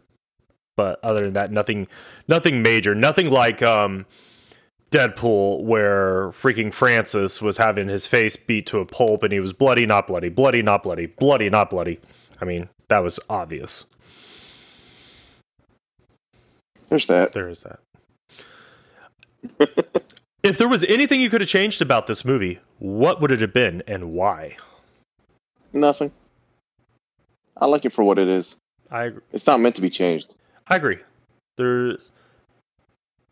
[0.76, 1.86] But other than that, nothing
[2.26, 2.94] nothing major.
[2.94, 4.06] Nothing like um
[4.90, 9.52] Deadpool where freaking Francis was having his face beat to a pulp and he was
[9.52, 12.00] bloody, not bloody, bloody, not bloody, bloody, not bloody.
[12.40, 13.84] I mean, that was obvious.
[16.88, 17.32] There's that.
[17.32, 17.80] There is that.
[20.42, 23.52] if there was anything you could have changed about this movie, what would it have
[23.52, 24.56] been and why?
[25.72, 26.12] Nothing.
[27.56, 28.56] I like it for what it is.
[28.90, 29.22] I agree.
[29.32, 30.34] It's not meant to be changed.
[30.68, 30.98] I agree.
[31.56, 31.98] There,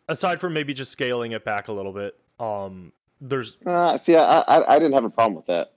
[0.07, 2.91] aside from maybe just scaling it back a little bit, um,
[3.21, 5.71] there's Uh, see, I, I I didn't have a problem with that.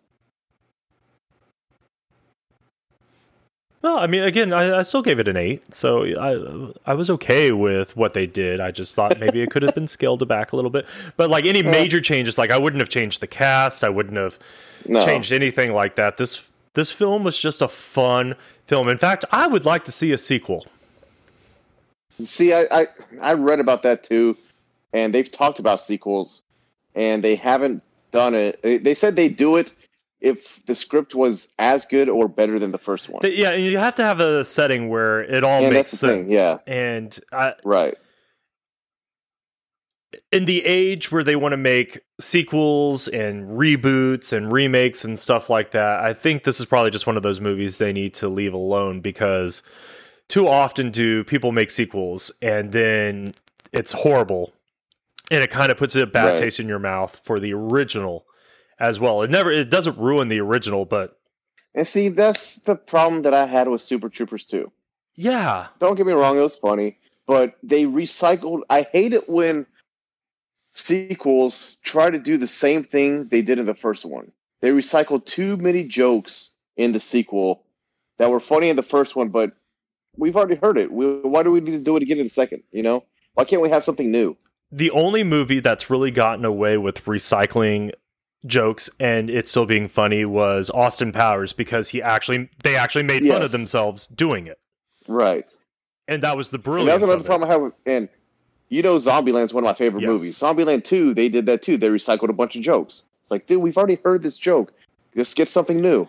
[3.83, 3.97] No.
[3.99, 7.53] I mean, again, I, I still gave it an eight, so I I was okay
[7.53, 8.61] with what they did.
[8.61, 10.87] I just thought maybe it could have been scaled back a little bit.
[11.17, 13.83] But like any major changes, like I wouldn't have changed the cast.
[13.85, 14.39] I wouldn't have
[14.87, 15.05] No.
[15.05, 16.17] changed anything like that.
[16.17, 16.41] This
[16.75, 18.35] this film was just a fun
[18.67, 18.89] film.
[18.89, 20.67] In fact, I would like to see a sequel.
[22.25, 22.87] See, I, I
[23.23, 24.37] I read about that too,
[24.93, 26.43] and they've talked about sequels,
[26.95, 28.61] and they haven't done it.
[28.63, 29.73] They- They said they do it
[30.21, 33.23] if the script was as good or better than the first one.
[33.25, 36.33] Yeah, you have to have a setting where it all Yeah, makes thing, sense.
[36.33, 36.59] yeah.
[36.67, 37.97] and I, right.
[40.33, 45.49] in the age where they want to make sequels and reboots and remakes and stuff
[45.49, 48.29] like that, I think this is probably just one of those movies they need to
[48.29, 49.63] leave alone because
[50.29, 53.33] too often do people make sequels and then
[53.73, 54.53] it's horrible
[55.31, 56.39] and it kind of puts a bad Right.
[56.39, 58.27] taste in your mouth for the original
[58.81, 59.23] as well.
[59.23, 61.19] It never it doesn't ruin the original, but
[61.75, 64.71] And see, that's the problem that I had with Super Troopers 2.
[65.15, 68.63] yeah, Don't get me wrong, it was funny, but they recycled.
[68.71, 69.67] I hate it when
[70.73, 74.33] sequels try to do the same thing they did in the first one.
[74.61, 77.63] They recycled too many jokes in the sequel
[78.19, 79.53] that were funny in the first one, but
[80.17, 80.93] we've already heard it.
[80.93, 82.63] We, why do we need to do it again in the second?
[82.73, 83.05] You know,
[83.35, 84.37] why can't we have something new?
[84.73, 87.91] the only movie that's really gotten away with recycling
[88.47, 93.27] jokes and it still being funny was Austin Powers because he actually they actually made
[93.27, 94.59] fun of themselves doing it.
[95.09, 95.45] Right.
[96.09, 97.27] And that was the And brilliance that's another it.
[97.27, 97.63] problem I have.
[97.63, 98.09] With, and
[98.69, 100.09] you know, Zombieland's one of my favorite Yes.
[100.09, 100.39] movies.
[100.39, 101.77] Zombieland 2, they did that too.
[101.77, 103.03] They recycled a bunch of jokes.
[103.23, 104.73] It's like, dude, we've already heard this joke.
[105.15, 106.09] Let's get something new.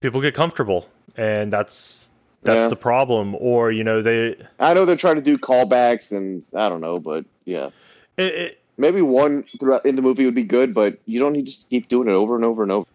[0.00, 2.10] People get comfortable and that's
[2.42, 2.68] that's Yeah.
[2.68, 6.68] the problem or you know they I know they're trying to do callbacks, and I
[6.68, 7.70] don't know, but yeah,
[8.18, 11.46] it, it, maybe one throughout in the movie would be good, but you don't need
[11.46, 12.86] to keep doing it over and over and over.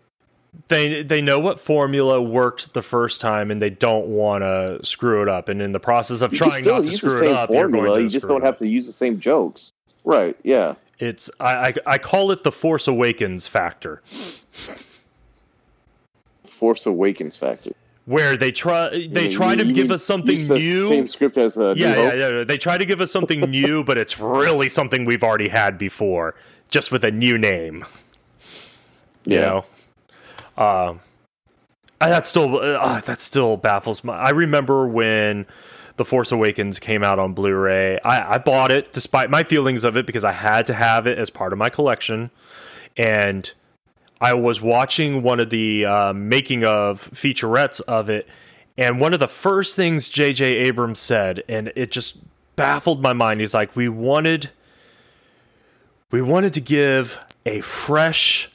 [0.67, 5.21] they they know what formula worked the first time and they don't want to screw
[5.21, 7.69] it up and in the process of You trying not to screw it up you're
[7.69, 9.71] going to You just don't have to use the same jokes.
[10.03, 10.35] Right?
[10.43, 10.75] Yeah.
[10.97, 14.01] it's I, I I call it the Force Awakens factor
[16.49, 17.71] Force Awakens factor.
[18.09, 21.95] Where they try they try to give us something new Same script as uh, yeah,
[22.13, 22.43] yeah, yeah.
[22.43, 26.33] They try to give us something new, but it's really something we've already had before,
[26.71, 27.85] just with a new name.
[29.25, 29.41] You Yeah.
[29.41, 29.65] know,
[30.57, 30.99] um,
[32.01, 34.17] I- that still uh, that still baffles my.
[34.17, 35.45] I remember when
[35.97, 37.99] the Force Awakens came out on Blu-ray.
[38.03, 41.19] I, I bought it despite my feelings of it because I had to have it
[41.19, 42.31] as part of my collection,
[42.97, 43.53] and
[44.21, 48.27] I was watching one of the uh, making of featurettes of it,
[48.77, 50.45] and one of the first things J.J.
[50.45, 52.17] Abrams said, and it just
[52.55, 53.39] baffled my mind.
[53.39, 54.51] He's like, "We wanted,
[56.11, 58.51] we wanted to give a fresh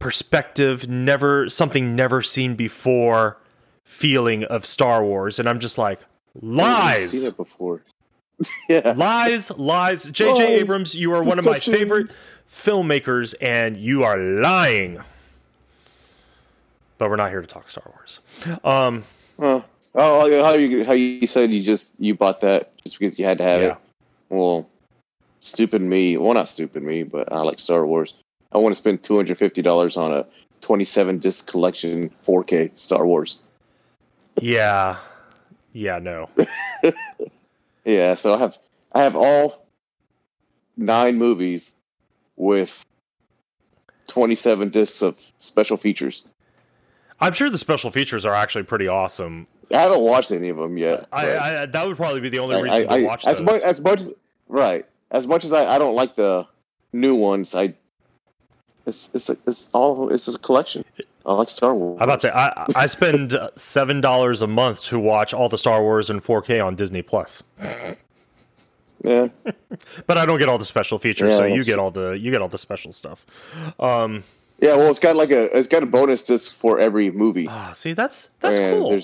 [0.00, 3.38] perspective, never something never seen before."
[3.84, 6.00] feeling of Star Wars and I'm just like
[6.36, 7.82] I've seen lies it before.
[8.68, 8.92] yeah.
[8.96, 10.40] lies lies JJ Lies.
[10.40, 12.10] Abrams you are one of my favorite
[12.50, 15.00] filmmakers and you are lying
[16.98, 18.20] but we're not here to talk Star Wars
[18.64, 19.02] um
[19.38, 19.62] Huh.
[19.96, 23.38] Oh, how you how you said you just you bought that just because you had
[23.38, 23.68] to have Yeah.
[23.72, 23.76] it.
[24.28, 24.68] Well,
[25.40, 26.16] stupid me.
[26.16, 28.14] Well, not stupid me, but I like Star Wars.
[28.52, 30.24] I want to spend two hundred fifty dollars on a
[30.62, 33.38] twenty-seven disc collection, four K Star Wars.
[34.40, 34.96] yeah
[35.72, 36.28] yeah no
[37.84, 38.56] Yeah, so I have
[38.92, 39.66] I have all
[40.76, 41.72] nine movies
[42.36, 42.84] with
[44.08, 46.24] twenty-seven discs of special features.
[47.20, 50.76] I'm sure the special features are actually pretty awesome I haven't watched any of them
[50.76, 51.06] yet.
[51.12, 53.62] I, I that would probably be the only reason I- to watch as those much
[53.62, 54.00] as much
[54.48, 56.46] right as much as I, I don't like the
[56.92, 57.54] new ones.
[57.54, 57.74] I
[58.86, 60.84] it's it's it's all it's a collection.
[61.26, 61.96] I like Star Wars.
[62.00, 65.58] I'm about to say I I spend seven dollars a month to watch all the
[65.58, 67.42] Star Wars in 4K on Disney Plus
[69.04, 69.28] yeah,
[70.06, 72.30] but I don't get all the special features, Yeah, so you get all the you
[72.32, 73.24] get all the special stuff.
[73.78, 74.24] Um,
[74.60, 77.46] Yeah, well, it's got like a it's got a bonus disc for every movie.
[77.48, 79.00] Ah, see, that's that's And cool.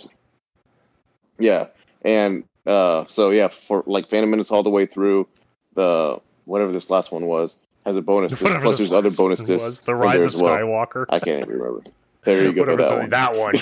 [1.39, 1.67] Yeah,
[2.03, 5.27] and uh, so yeah, for like Phantom Menace all the way through
[5.75, 8.43] the whatever this last one was has a bonus disc.
[8.43, 9.65] Whatever Plus, there's other bonus discs.
[9.65, 10.57] was, the Rise of as well.
[10.59, 11.07] Skywalker.
[11.09, 11.91] I can't even remember.
[12.25, 12.61] There you go.
[12.77, 13.11] Whatever that the- one.
[13.11, 13.55] that one.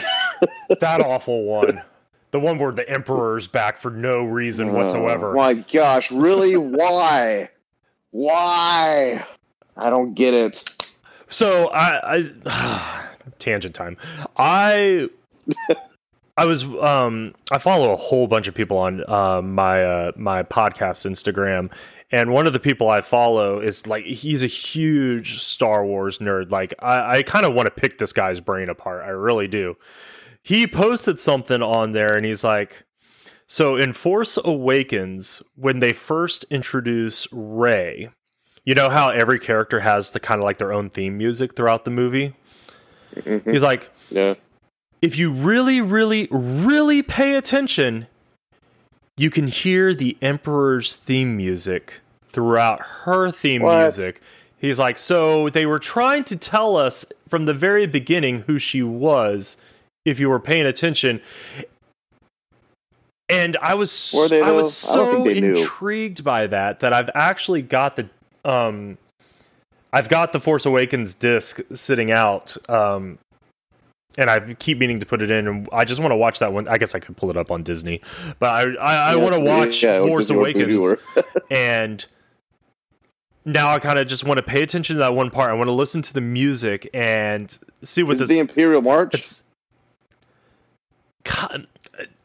[0.81, 1.83] that awful one.
[2.31, 5.33] The one where the Emperor's back for no reason whatsoever.
[5.33, 6.57] Oh, my gosh, really?
[6.57, 7.49] Why?
[8.11, 9.25] Why?
[9.77, 10.93] I don't get it.
[11.29, 13.09] So I, I
[13.39, 13.97] tangent time.
[14.37, 15.09] I
[16.37, 20.43] I was um I follow a whole bunch of people on uh, my uh, my
[20.43, 21.71] podcast Instagram,
[22.11, 26.51] and one of the people I follow is like he's a huge Star Wars nerd.
[26.51, 29.05] Like I, I kind of want to pick this guy's brain apart.
[29.05, 29.77] I really do.
[30.43, 32.85] He posted something on there, and he's like.
[33.51, 38.11] So in Force Awakens, when they first introduce Rey,
[38.63, 41.87] you know how every character has the kind of like their own theme music throughout
[41.87, 42.35] the movie?
[43.17, 43.51] Mhm.
[43.51, 44.35] He's like, Yeah.
[45.01, 48.07] if you really, really, really pay attention,
[49.17, 53.81] you can hear the Emperor's theme music throughout her theme What?
[53.81, 54.21] music.
[54.59, 58.83] He's like, so they were trying to tell us from the very beginning who she
[58.83, 59.57] was,
[60.11, 61.21] if you were paying attention.
[63.29, 64.91] And I was Were they, I was though?
[64.91, 65.51] I so knew.
[65.51, 68.09] intrigued by that that I've actually got the
[68.45, 68.97] um
[69.93, 73.19] I've got the Force Awakens disc sitting out um
[74.17, 76.53] and I keep meaning to put it in, and I just want to watch that
[76.53, 76.67] one.
[76.67, 78.01] I guess I could pull it up on Disney,
[78.41, 80.95] but I I, I Yeah, want to watch yeah, Force Awakens,
[81.53, 82.05] and
[83.45, 85.51] now I kind of just want to pay attention to that one part.
[85.51, 88.29] I want to listen to the music and see what Is this.
[88.31, 89.13] the Imperial March?
[91.29, 91.67] God,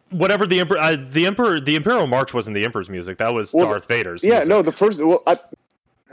[0.09, 3.17] whatever the emperor, uh, the emperor, the Imperial March wasn't the Emperor's music.
[3.17, 4.23] That was Well, Darth Vader's.
[4.23, 4.49] yeah, music.
[4.49, 4.99] no, the first.
[4.99, 5.39] Well, I,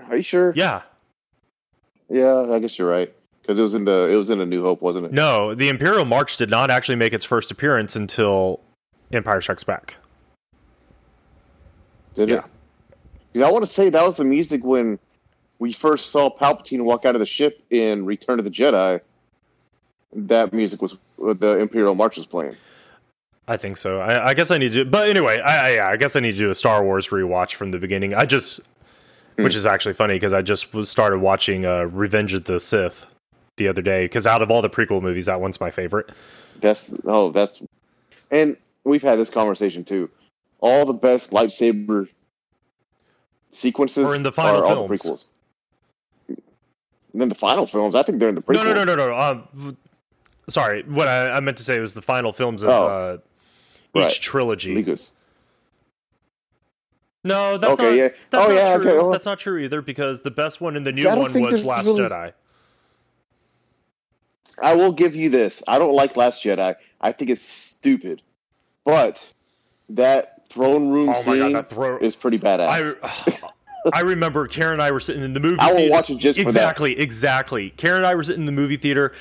[0.08, 0.52] are you sure?
[0.56, 0.82] yeah,
[2.08, 3.12] Yeah, I guess you're right
[3.42, 5.12] because it was in the it was in a New Hope, wasn't it?
[5.12, 8.60] no, the Imperial March did not actually make its first appearance until
[9.12, 9.96] Empire Strikes Back.
[12.14, 12.44] Did it?
[13.34, 13.46] yeah.
[13.46, 14.98] I want to say that was the music when
[15.58, 19.00] we first saw Palpatine walk out of the ship in Return of the Jedi.
[20.12, 22.56] That music was the Imperial March was playing.
[23.50, 24.00] I think so.
[24.00, 26.38] I, I guess I need to, but anyway, I, I, I guess I need to
[26.38, 28.14] do a Star Wars rewatch from the beginning.
[28.14, 28.60] I just,
[29.36, 29.44] Hmm.
[29.44, 33.06] which is actually funny because I just started watching uh, Revenge of the Sith
[33.56, 34.04] the other day.
[34.04, 36.10] Because out of all the prequel movies, that one's my favorite.
[36.60, 37.60] That's oh, that's
[38.30, 40.10] and we've had this conversation too.
[40.60, 42.08] All the best lightsaber
[43.50, 45.26] sequences Or in the final are all the films.
[46.28, 46.36] prequels.
[47.12, 48.64] And then the final films, I think they're in the prequels.
[48.64, 49.18] No, no, no, no, no.
[49.18, 49.76] Um,
[50.48, 52.86] sorry, what I, I meant to say was the final films of Oh.
[52.86, 53.18] uh,
[53.94, 54.12] each Right.
[54.12, 54.74] trilogy.
[54.74, 55.10] Lucas.
[57.22, 57.96] No, that's Okay, not.
[57.96, 58.08] yeah.
[58.30, 58.88] That's Oh, not yeah, true.
[58.88, 61.64] okay, well- That's not true either because the best one in the new one was
[61.64, 62.32] Last really- Jedi.
[64.62, 65.62] I will give you this.
[65.66, 66.74] I don't like Last Jedi.
[67.00, 68.22] I think it's stupid.
[68.84, 69.32] But
[69.90, 71.98] that throne room Oh scene god, that throw!
[71.98, 72.68] is pretty badass.
[73.04, 73.50] I
[73.94, 75.58] I remember Karen and I were sitting in the movie.
[75.58, 75.92] I will theater.
[75.92, 76.50] watch it just for that.
[76.50, 77.70] exactly, exactly.
[77.78, 79.12] Karen and I were sitting in the movie theater,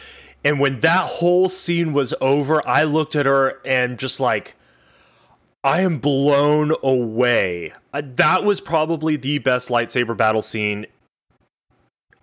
[0.44, 4.56] and when that whole scene was over, I looked at her and just like,
[5.64, 7.74] I am blown away.
[7.93, 10.86] Uh, That was probably the best lightsaber battle scene.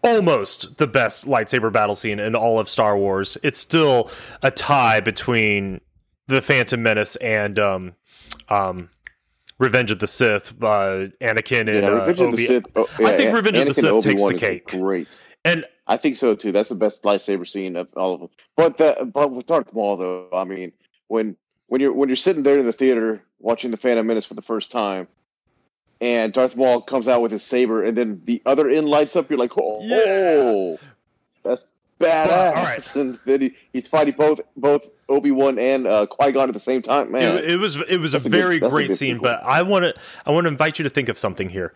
[0.02, 3.36] Almost the best lightsaber battle scene in all of Star Wars.
[3.42, 4.10] It's still
[4.42, 5.80] a tie between
[6.28, 7.94] the Phantom Menace and um,
[8.48, 8.90] um,
[9.58, 12.64] Revenge of the Sith, uh, Anakin and yeah, uh, Revenge of the Sith.
[12.76, 14.68] Oh, I think yeah, Revenge of the Sith takes the cake.
[14.68, 15.08] Great.
[15.44, 16.52] And I think so too.
[16.52, 18.30] That's the best lightsaber scene of all of them.
[18.56, 20.72] But the but with Darth Maul though, I mean,
[21.08, 21.36] when
[21.68, 24.42] when you're when you're sitting there in the theater watching the Phantom Menace for the
[24.42, 25.08] first time,
[26.00, 29.28] and Darth Maul comes out with his saber, and then the other end lights up,
[29.30, 30.76] you're like, oh, Yeah.
[31.42, 31.62] that's
[32.00, 32.26] badass.
[32.28, 32.96] Well, all right.
[32.96, 36.60] And then he, he's fighting both both Obi Wan and uh, Qui Gon at the
[36.60, 37.12] same time.
[37.12, 39.16] Man, it, it was it was a a good- very a great good scene.
[39.16, 39.30] sequel.
[39.30, 39.94] But I want to
[40.26, 41.72] I want to invite you to think of something here.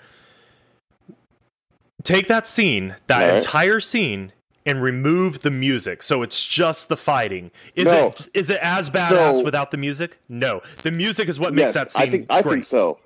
[2.02, 3.36] Take that scene, that right.
[3.36, 4.32] entire scene,
[4.66, 7.50] and remove the music, so it's just the fighting.
[7.74, 8.08] Is No.
[8.08, 10.18] it is it as badass So- without the music?
[10.28, 12.52] No, the music is what makes yes, that scene I think I great.
[12.52, 12.98] think so.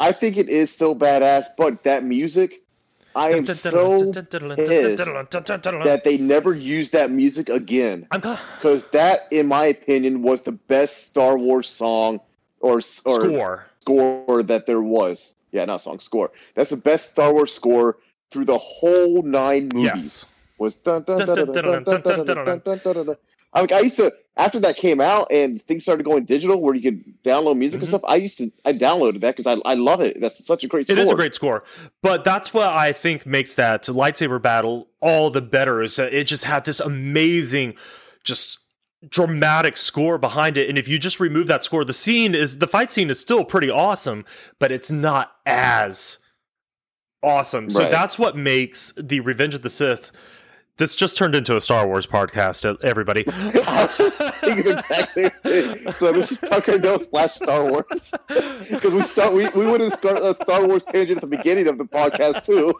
[0.00, 2.62] I think it is still badass, but that music,
[3.16, 8.06] I am so that they never used that music again.
[8.12, 12.20] Because that, in my opinion, was the best Star Wars song
[12.60, 13.66] or, or score.
[13.80, 15.34] score that there was.
[15.50, 16.30] Yeah, not song score.
[16.54, 17.96] That's the best Star Wars score
[18.30, 19.92] through the whole nine movies.
[19.94, 20.24] Yes.
[20.58, 23.16] Was dun, dun, dun, dun, dun, dun, dun, dun, dun, dun, dun, dun, dun.
[23.54, 26.74] I like I used to after that came out and things started going digital where
[26.74, 27.82] you could download music Mhm.
[27.84, 28.02] and stuff.
[28.06, 30.20] I used to I downloaded that because I I love it.
[30.20, 30.86] That's such a great.
[30.86, 30.96] Score.
[30.96, 31.64] It is a great score,
[32.02, 35.80] but that's what I think makes that lightsaber battle all the better.
[35.80, 37.74] Is that it just had this amazing,
[38.22, 38.58] just
[39.08, 40.68] dramatic score behind it.
[40.68, 43.44] And if you just remove that score, the scene is the fight scene is still
[43.44, 44.24] pretty awesome,
[44.58, 46.18] but it's not as
[47.22, 47.70] awesome.
[47.70, 47.90] So Right.
[47.90, 50.10] that's what makes the Revenge of the Sith.
[50.78, 53.24] This just turned into a Star Wars podcast, everybody.
[53.24, 55.92] Think the exact same thing.
[55.94, 59.90] So this is Tucker Dale slash Star Wars because we start we, we went in
[59.96, 62.74] Star, a Star Wars tangent at the beginning of the podcast too.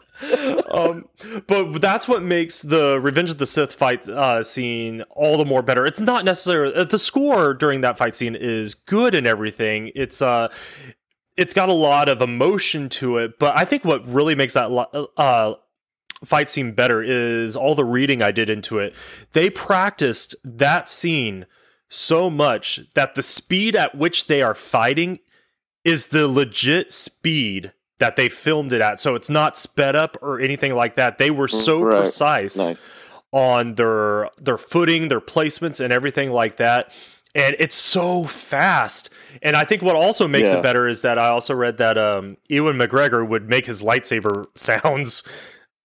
[0.71, 1.09] um,
[1.45, 5.61] but that's what makes the Revenge of the Sith fight uh, scene all the more
[5.61, 5.85] better.
[5.85, 9.91] It's not necessarily uh, the score during that fight scene is good and everything.
[9.93, 10.47] It's uh,
[11.35, 14.71] it's got a lot of emotion to it, but I think what really makes that
[15.17, 15.55] uh
[16.25, 18.93] fight scene better is all the reading I did into it.
[19.33, 21.45] They practiced that scene
[21.87, 25.19] so much that the speed at which they are fighting
[25.83, 28.99] is the legit speed that they filmed it at.
[28.99, 31.17] So it's not sped up or anything like that.
[31.17, 32.01] They were so Right.
[32.01, 32.77] precise Nice.
[33.31, 36.91] on their their footing, their placements and everything like that.
[37.35, 39.09] And it's so fast.
[39.41, 40.57] And I think what also makes Yeah.
[40.59, 44.45] it better is that I also read that um Ewan McGregor would make his lightsaber
[44.55, 45.23] sounds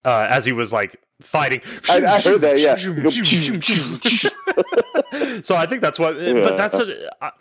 [0.05, 1.61] uh, as he was like fighting.
[1.89, 2.59] I, I heard that.
[2.59, 2.75] Yeah.
[5.43, 6.19] so I think that's what.
[6.19, 6.33] Yeah.
[6.35, 7.31] But that's a, I,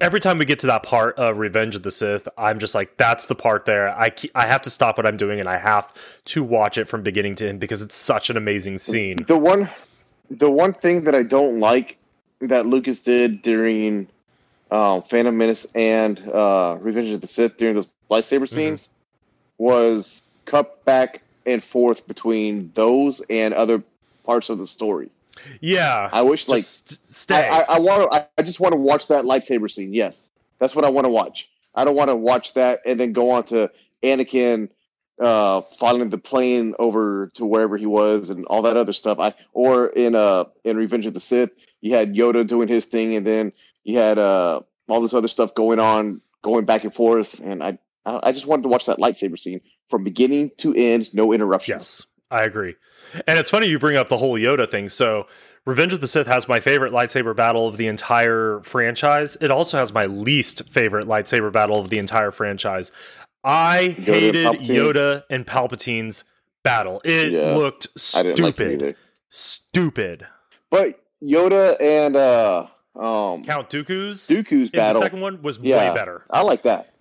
[0.00, 2.96] every time we get to that part of Revenge of the Sith, I'm just like,
[2.96, 3.88] that's the part there.
[3.88, 5.92] I I have to stop what I'm doing and I have
[6.26, 9.18] to watch it from beginning to end because it's such an amazing scene.
[9.26, 9.68] The one,
[10.30, 11.98] the one thing that I don't like
[12.40, 14.08] that Lucas did during
[14.70, 18.54] um, Phantom Menace and uh, Revenge of the Sith during those lightsaber Mm-hmm.
[18.54, 18.88] scenes
[19.56, 23.82] was cut back and forth between those and other
[24.24, 25.10] parts of the story.
[25.60, 27.48] Yeah, I wish like stay.
[27.48, 28.16] I, I, I want to.
[28.16, 29.92] I, I just want to watch that lightsaber scene.
[29.92, 31.48] Yes, that's what I want to watch.
[31.74, 33.70] I don't want to watch that and then go on to
[34.02, 34.68] Anakin
[35.20, 39.18] uh following the plane over to wherever he was and all that other stuff.
[39.18, 43.14] I or in uh in Revenge of the Sith, you had Yoda doing his thing,
[43.14, 43.52] and then
[43.84, 47.40] you had uh all this other stuff going on, going back and forth.
[47.40, 49.60] And I I just wanted to watch that lightsaber scene
[49.90, 51.76] from beginning to end, no interruptions.
[51.76, 52.76] Yes, I agree.
[53.26, 54.88] And it's funny you bring up the whole Yoda thing.
[54.88, 55.26] So,
[55.66, 59.36] Revenge of the Sith has my favorite lightsaber battle of the entire franchise.
[59.40, 62.92] It also has my least favorite lightsaber battle of the entire franchise.
[63.42, 64.66] I and hated Palpatine?
[64.66, 66.24] Yoda and Palpatine's
[66.62, 67.00] battle.
[67.04, 68.96] It Yeah, looked didn't like stupid.
[69.28, 70.26] stupid.
[70.70, 72.66] But Yoda and uh
[72.96, 75.02] um Count Dooku's Dooku's in the battle.
[75.02, 75.76] second one was Yeah.
[75.90, 76.24] way better.
[76.30, 76.93] I like that.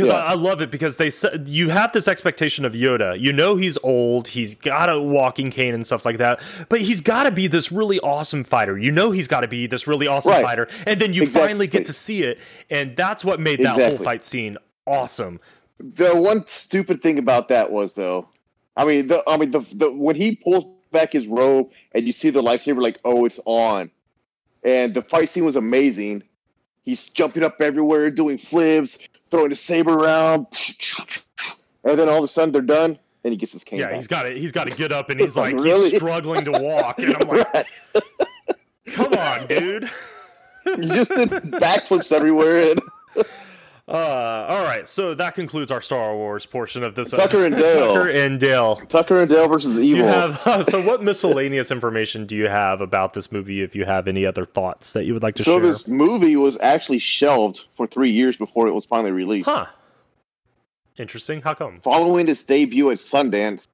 [0.00, 0.20] Because Yeah.
[0.20, 3.18] I, I love it because they said you have this expectation of Yoda.
[3.20, 7.00] You know he's old, he's got a walking cane and stuff like that, but he's
[7.00, 8.78] got to be this really awesome fighter.
[8.78, 10.44] You know he's got to be this really awesome Right.
[10.44, 11.48] fighter, and then you Exactly.
[11.48, 12.38] finally get to see it,
[12.70, 15.40] and that's what made that whole fight scene awesome.
[15.78, 18.28] The one stupid thing about that was though,
[18.76, 22.12] I mean, the I mean the the when he pulls back his robe and you
[22.12, 23.90] see the lightsaber, like oh, it's on,
[24.64, 26.22] and the fight scene was amazing.
[26.82, 28.98] He's jumping up everywhere, doing flips,
[29.30, 30.46] throwing the saber around,
[31.84, 33.78] and then all of a sudden they're done, and he gets his cane.
[33.80, 33.94] Yeah, back.
[33.96, 34.36] he's got it.
[34.36, 35.90] He's got to get up, and he's like Really?
[35.90, 37.66] he's struggling to walk, and I'm like,
[38.88, 39.90] come on, dude.
[40.64, 42.80] he just did backflips everywhere, and
[43.90, 47.10] Uh, all right, so that concludes our Star Wars portion of this.
[47.10, 47.94] Tucker and Dale.
[47.94, 48.76] Tucker and Dale.
[48.88, 50.02] Tucker and Dale versus Evil.
[50.02, 54.06] you have so what miscellaneous information do you have about this movie if you have
[54.06, 57.64] any other thoughts that you would like to so share this movie was actually shelved
[57.76, 59.48] for three years before it was finally released.
[59.48, 59.66] huh
[60.96, 63.66] interesting how come Following its debut at Sundance,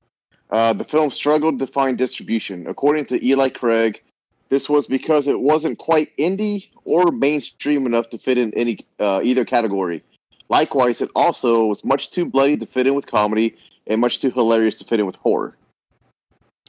[0.51, 2.67] uh, the film struggled to find distribution.
[2.67, 4.01] According to Eli Craig,
[4.49, 9.21] this was because it wasn't quite indie or mainstream enough to fit in any uh,
[9.25, 10.05] either category.
[10.49, 13.57] Likewise, it also was much too bloody to fit in with comedy
[13.87, 15.57] and much too hilarious to fit in with horror.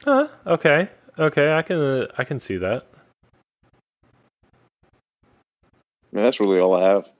[0.04, 0.88] huh okay
[1.18, 2.86] okay i can uh, i can see that
[6.12, 7.10] that's really all I have.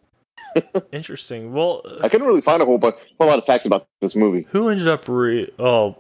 [0.93, 3.67] interesting well uh, I couldn't really find a whole bunch, a whole lot of facts
[3.67, 4.47] about this movie.
[4.51, 5.97] who ended up re oh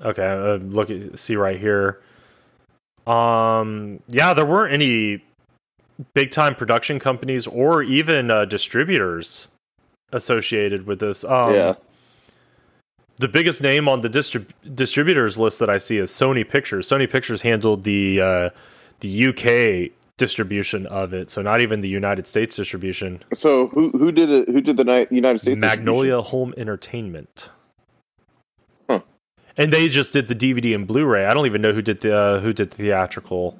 [0.00, 2.00] okay uh, look at see right here
[3.06, 5.22] um yeah there weren't any
[6.14, 9.48] big time production companies or even uh, distributors
[10.12, 11.74] associated with this um yeah,
[13.16, 16.88] the biggest name on the distrib- distributors list that I see is Sony Pictures.
[16.88, 18.50] Sony Pictures handled the uh,
[19.00, 23.22] the UK distribution of it, so not even the United States distribution.
[23.32, 24.48] So who who did it?
[24.48, 25.60] Who did the United States?
[25.60, 27.50] Magnolia Home Entertainment.
[28.88, 29.00] Huh.
[29.56, 31.26] And they just did the DVD and Blu-ray.
[31.26, 33.58] I don't even know who did the uh, who did the theatrical.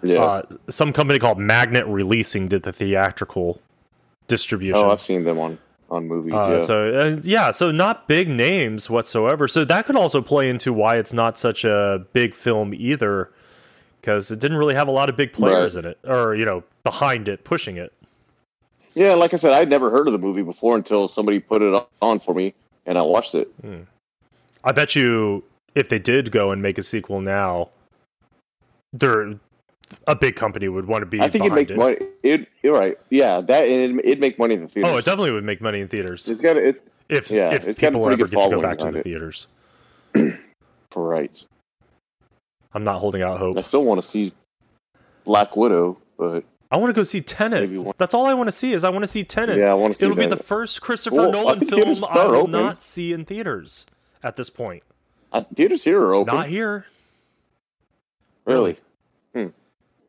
[0.00, 0.22] Yeah.
[0.22, 3.60] Uh, some company called Magnet Releasing did the theatrical
[4.28, 4.76] distribution.
[4.76, 5.58] oh, I've seen them on
[5.90, 6.34] on movies.
[6.34, 6.58] Uh, yeah.
[6.60, 9.48] So uh, yeah, so not big names whatsoever.
[9.48, 13.30] So that could also play into why it's not such a big film either,
[14.00, 16.62] because it didn't really have a lot of big players in it, or you know,
[16.84, 17.92] behind it, pushing it.
[18.94, 21.86] yeah, like I said, I'd never heard of the movie before until somebody put it
[22.02, 22.54] on for me,
[22.86, 23.52] and I watched it.
[24.64, 25.44] I bet you
[25.74, 27.70] if they did go and make a sequel now,
[28.92, 29.34] they're
[30.06, 31.76] a big company would want to be I think it'd make it.
[31.76, 31.96] money.
[32.22, 32.98] It, you're right.
[33.10, 34.92] Yeah, that it'd, it'd make money in the theaters.
[34.92, 36.82] Oh, it definitely would make money in theaters It's got it.
[37.08, 39.02] if yeah, if it's got a people ever get to go back to the it.
[39.04, 39.46] theaters.
[40.96, 41.44] Right.
[42.74, 43.56] I'm not holding out hope.
[43.56, 44.32] I still want to see
[45.24, 47.70] Black Widow, but I want to go see Tenet.
[47.70, 49.58] One- That's all I want to see is I want to see Tenet.
[49.58, 52.34] yeah, I want to see It'll be the first Christopher Well, Nolan film I will
[52.36, 52.50] open.
[52.50, 53.86] not see in theaters
[54.22, 54.82] at this point.
[55.32, 56.34] Uh, theaters here are open.
[56.34, 56.86] Not here.
[58.44, 58.78] really.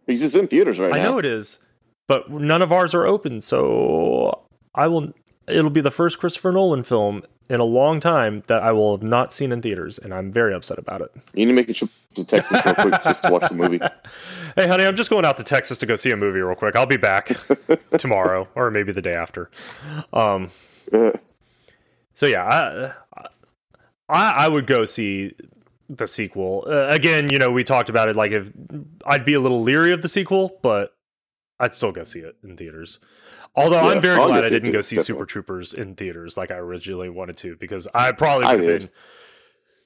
[0.09, 1.03] Because it's in theaters right I now.
[1.03, 1.59] I know it is,
[2.07, 3.41] but none of ours are open.
[3.41, 4.41] So
[4.73, 5.13] I will.
[5.47, 9.03] It'll be the first Christopher Nolan film in a long time that I will have
[9.03, 11.11] not seen in theaters, and I'm very upset about it.
[11.35, 13.79] You need to make a trip to Texas real quick just to watch the movie.
[14.55, 16.75] Hey, honey, I'm just going out to Texas to go see a movie real quick.
[16.75, 17.37] I'll be back
[17.99, 19.51] tomorrow or maybe the day after.
[20.11, 20.49] Um,
[22.15, 22.43] so yeah,
[23.13, 23.25] I,
[24.09, 25.35] I I would go see
[25.89, 27.29] the sequel uh, again.
[27.29, 28.15] You know, we talked about it.
[28.15, 28.51] Like if
[29.05, 30.95] I'd be a little leery of the sequel, but
[31.59, 32.99] I'd still go see it in theaters.
[33.55, 35.13] Although Yeah, I'm very glad I didn't go see definitely.
[35.13, 38.89] Super Troopers in theaters like I originally wanted to because I probably would have been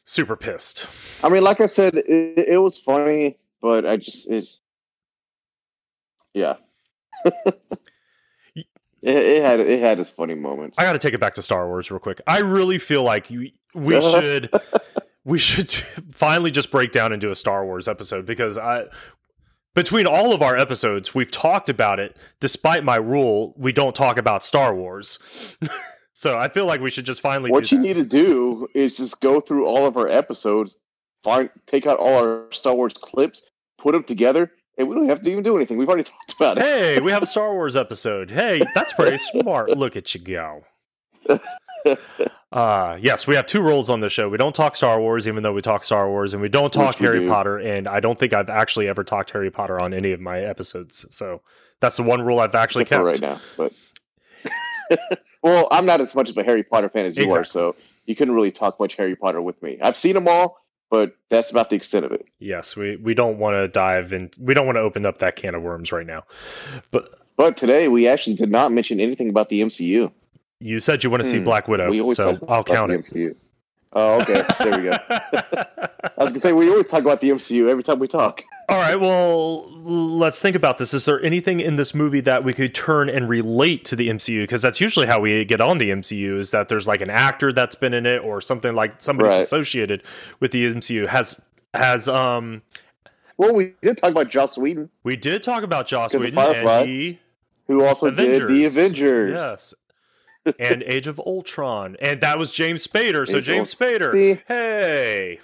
[0.03, 0.87] super pissed.
[1.23, 4.59] I mean, like I said, it, it was funny, but I just it's
[6.33, 6.55] yeah.
[7.25, 8.65] it,
[9.01, 10.77] it had it had its funny moments.
[10.77, 12.21] I got to take it back to Star Wars real quick.
[12.27, 14.49] I really feel like you, we should
[15.25, 15.71] we should
[16.11, 18.85] finally just break down into a Star Wars episode because I
[19.73, 24.17] between all of our episodes we've talked about it despite my rule we don't talk
[24.17, 25.19] about Star Wars.
[26.13, 27.83] so I feel like we should just finally what you that.
[27.83, 30.77] need to do is just go through all of our episodes,
[31.23, 33.43] find take out all our Star Wars clips,
[33.77, 35.77] put them together, and we don't have to even do anything.
[35.77, 36.63] We've already talked about it.
[36.63, 38.31] Hey, we have a Star Wars episode.
[38.31, 39.69] Hey, that's pretty smart.
[39.69, 40.63] Look at you go.
[42.51, 44.29] Uh, yes, we have two rules on the show.
[44.29, 46.99] We don't talk Star Wars, even though we talk Star Wars, and we don't talk
[46.99, 47.27] Which Harry do.
[47.27, 47.57] Potter.
[47.57, 51.05] And I don't think I've actually ever talked Harry Potter on any of my episodes.
[51.09, 51.41] So
[51.79, 53.21] that's the one rule I've actually Except kept.
[53.21, 53.73] right now, but
[55.43, 58.15] well, I'm not as much of a Harry Potter fan as you are, so you
[58.15, 59.79] couldn't really talk much Harry Potter with me.
[59.81, 62.25] I've seen them all, but that's about the extent of it.
[62.37, 64.29] Yes, we we don't want to dive in.
[64.37, 66.25] We don't want to open up that can of worms right now.
[66.91, 70.11] But But today we actually did not mention anything about the MCU.
[70.63, 71.43] You said you want to see Hmm.
[71.45, 73.05] Black Widow, so I'll count it.
[73.05, 73.35] MCU.
[73.95, 74.43] Oh, okay.
[74.59, 74.97] there we go.
[75.09, 78.43] I was gonna say we always talk about the MCU every time we talk.
[78.69, 80.93] All right, well, let's think about this.
[80.93, 84.41] Is there anything in this movie that we could turn and relate to the MCU?
[84.41, 87.51] Because that's usually how we get on the MCU is that there's like an actor
[87.53, 89.41] that's been in it or something like somebody's Right.
[89.41, 90.01] associated
[90.39, 91.07] with the MCU.
[91.07, 91.39] Has
[91.73, 92.61] has um
[93.37, 97.19] Well, we did talk about Joss Whedon, we did talk about Joss Whedon and he
[97.67, 99.33] who also did the Avengers.
[99.39, 99.73] Yes.
[100.59, 101.97] And Age of Ultron.
[102.01, 103.27] And that was James Spader.
[103.27, 104.11] So Age James Spader.
[104.11, 104.41] See?
[104.47, 105.39] Hey.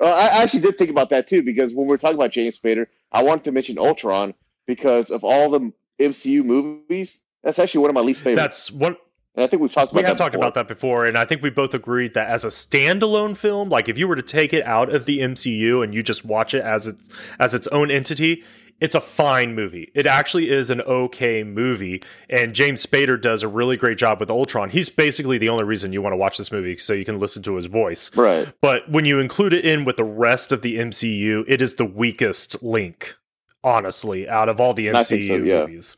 [0.00, 2.86] Uh, I actually did think about that too because when we're talking about James Spader,
[3.12, 4.34] I wanted to mention Ultron
[4.66, 7.22] because of all the MCU movies.
[7.42, 8.42] That's actually one of my least favorites.
[8.42, 9.00] That's what
[9.36, 10.44] and I think we've talked about we have talked before.
[10.44, 13.88] about that before, and I think we both agreed that as a standalone film, like
[13.88, 16.62] if you were to take it out of the MCU and you just watch it
[16.62, 17.08] as its
[17.38, 18.42] as its own entity,
[18.80, 19.90] it's a fine movie.
[19.94, 24.30] It actually is an okay movie, and James Spader does a really great job with
[24.30, 24.70] Ultron.
[24.70, 27.42] He's basically the only reason you want to watch this movie, so you can listen
[27.44, 28.14] to his voice.
[28.16, 28.52] Right.
[28.60, 31.84] But when you include it in with the rest of the MCU, it is the
[31.84, 33.16] weakest link,
[33.62, 35.60] honestly, out of all the MCU so, yeah.
[35.60, 35.96] movies.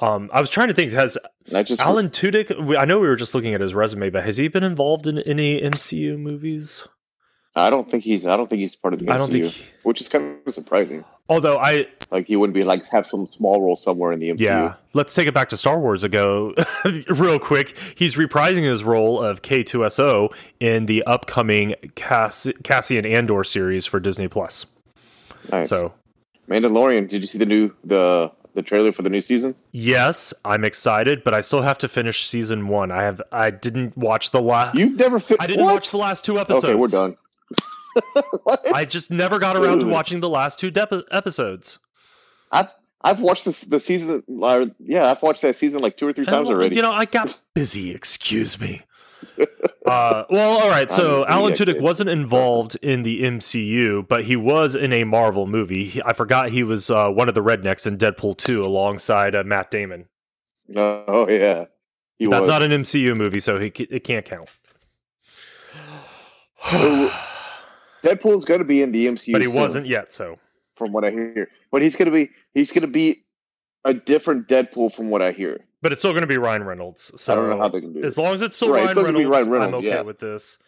[0.00, 1.18] Um, I was trying to think, has
[1.64, 2.78] just Alan Tudyk?
[2.78, 5.18] I know we were just looking at his resume, but has he been involved in
[5.20, 6.86] any MCU movies?
[7.54, 9.74] I don't think he's I don't think he's part of the MCU, think.
[9.82, 11.04] which is kind of surprising.
[11.30, 14.40] Although I, Like he wouldn't be like have some small role somewhere in the MCU.
[14.40, 16.54] yeah, let's take it back to Star Wars ago,
[17.10, 17.76] real quick.
[17.94, 24.26] He's reprising his role of K-2SO in the upcoming Cass- Cassian Andor series for Disney
[24.28, 24.64] Plus.
[25.52, 25.68] Nice.
[25.68, 25.92] So
[26.48, 27.08] Mandalorian.
[27.08, 29.54] Did you see the new the the trailer for the new season?
[29.72, 32.90] yes, I'm excited, but I still have to finish season one.
[32.90, 34.76] I have I didn't watch the last.
[34.78, 35.36] You've never fit.
[35.40, 35.74] I didn't what?
[35.74, 36.64] watch the last two episodes.
[36.64, 37.16] Okay, we're done.
[38.74, 41.78] I just never got around to watching the last two dep- episodes.
[42.52, 42.68] I've
[43.02, 44.22] I've watched this the season.
[44.42, 46.76] Uh, yeah, I've watched that season like two or three times And, already.
[46.76, 47.90] You know, I got busy.
[47.92, 48.82] Excuse me.
[49.86, 50.90] Uh, well, all right.
[50.92, 55.46] So I'm Alan Tudyk wasn't involved in the MCU, but he was in a Marvel
[55.46, 55.84] movie.
[55.84, 59.44] He- I forgot he was uh, one of the rednecks in Deadpool 2 alongside uh,
[59.44, 60.04] Matt Damon.
[60.76, 61.64] Oh yeah,
[62.18, 62.48] he That's was.
[62.50, 64.50] not an MCU movie, so he, it can't count.
[68.02, 70.38] Deadpool's going to be in the MCU, but he soon, wasn't yet, so.
[70.76, 71.48] from what I hear.
[71.70, 73.24] But he's going to be he's going to be
[73.84, 75.60] a different Deadpool from what I hear.
[75.82, 77.12] But it's still going to be Ryan Reynolds.
[77.20, 78.04] So I don't know how they can do it.
[78.04, 79.96] as long as it's still Right, it's Ryan, still gonna be Reynolds, I'm Reynolds, okay
[79.96, 80.00] yeah.
[80.02, 80.58] with this.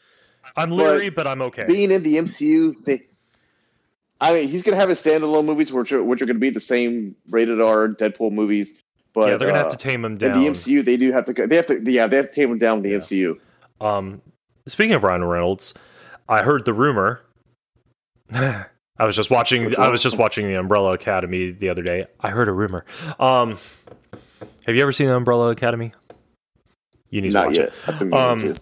[0.56, 1.64] I'm But leery, but I'm okay.
[1.66, 3.02] Being in the MCU, they,
[4.20, 6.40] I mean, he's going to have his standalone movies, which are which are going to
[6.40, 8.74] be the same rated R Deadpool movies.
[9.12, 10.36] But yeah, they're gonna uh, have to tame him down.
[10.36, 11.46] in the MCU, they do have to.
[11.46, 11.80] They have to.
[11.90, 12.98] Yeah, they have to tame him down in the Yeah.
[12.98, 13.38] MCU.
[13.80, 14.22] Um,
[14.66, 15.74] speaking of Ryan Reynolds,
[16.30, 17.20] I heard the rumor.
[18.32, 18.66] I
[19.06, 19.76] was just watching.
[19.78, 22.06] I was just watching the Umbrella Academy the other day.
[22.20, 22.84] I heard a rumor.
[23.18, 23.58] Um,
[24.66, 25.92] have you ever seen the Umbrella Academy?
[27.10, 27.68] You need to watch yet.
[27.68, 27.74] it.
[27.88, 28.56] I've been meaning Um.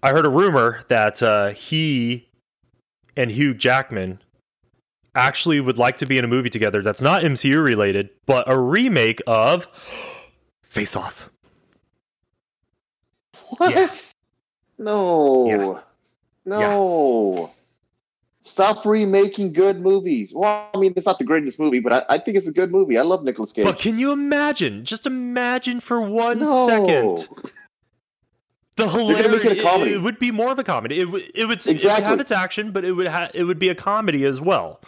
[0.00, 2.28] I heard a rumor that uh, he
[3.16, 4.22] and Hugh Jackman
[5.16, 8.56] actually would like to be in a movie together that's not MCU related, but a
[8.56, 9.66] remake of
[10.62, 11.30] Face Off.
[13.56, 13.74] What?
[13.74, 13.92] yeah.
[14.78, 15.82] No.
[16.48, 17.50] No.
[18.44, 20.30] Stop remaking good movies.
[20.34, 22.70] Well, I mean, it's not the greatest movie, but I, I think it's a good
[22.70, 22.96] movie.
[22.96, 23.64] I love Nicolas Cage.
[23.66, 24.84] But can you imagine?
[24.84, 26.66] Just imagine for one no.
[26.66, 27.28] second
[28.78, 29.88] the gonna it.
[29.88, 31.00] It, it would be more of a comedy.
[31.00, 32.04] It, would- it would it would Exactly.
[32.04, 34.80] have its action, but it would ha- it would be a comedy as well.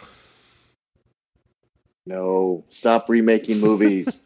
[2.05, 2.63] No.
[2.69, 4.23] Stop remaking movies.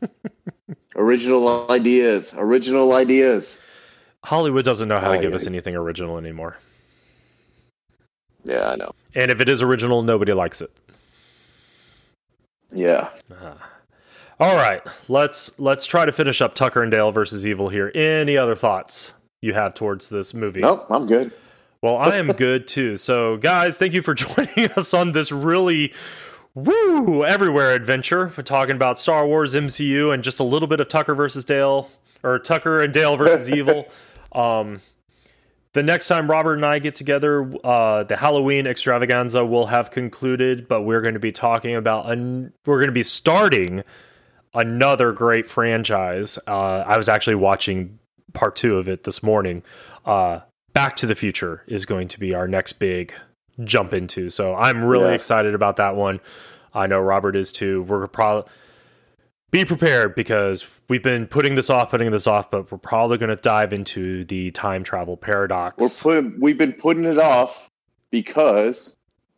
[0.95, 2.33] original ideas.
[2.37, 3.61] Original ideas.
[4.23, 6.57] Hollywood doesn't know how to give us anything original anymore.
[8.45, 8.91] Yeah, I know.
[9.13, 10.71] And if it is original, nobody likes it.
[12.71, 13.09] Yeah.
[14.39, 17.91] All right, let's let's try to finish up Tucker and Dale versus Evil here.
[17.95, 20.59] Any other thoughts you have towards this movie?
[20.61, 21.31] Nope, I'm good.
[21.81, 22.97] Well, I am good too.
[22.97, 25.93] So, guys, thank you for joining us on this really
[26.53, 28.33] woo everywhere adventure.
[28.35, 31.89] We're talking about Star Wars, MCU, and just a little bit of Tucker versus Dale,
[32.23, 33.87] or Tucker and Dale versus Evil.
[34.33, 34.81] Um,
[35.75, 40.67] the next time Robert and I get together, uh, the Halloween extravaganza will have concluded,
[40.67, 43.83] but we're going to be talking about, an, we're going to be starting
[44.53, 46.39] another great franchise.
[46.47, 47.99] Uh, I was actually watching
[48.33, 49.63] part two of it this morning.
[50.05, 50.39] Uh,
[50.73, 53.13] Back to the Future is going to be our next big
[53.63, 54.29] jump into.
[54.29, 55.15] So I'm really Yeah.
[55.15, 56.19] excited about that one.
[56.73, 57.83] I know Robert is too.
[57.83, 58.49] We're probably
[59.55, 63.29] be prepared because we've been putting this off, putting this off, but we're probably going
[63.29, 65.77] to dive into the time travel paradox.
[65.77, 67.69] We're put, we've been putting it off
[68.11, 68.95] because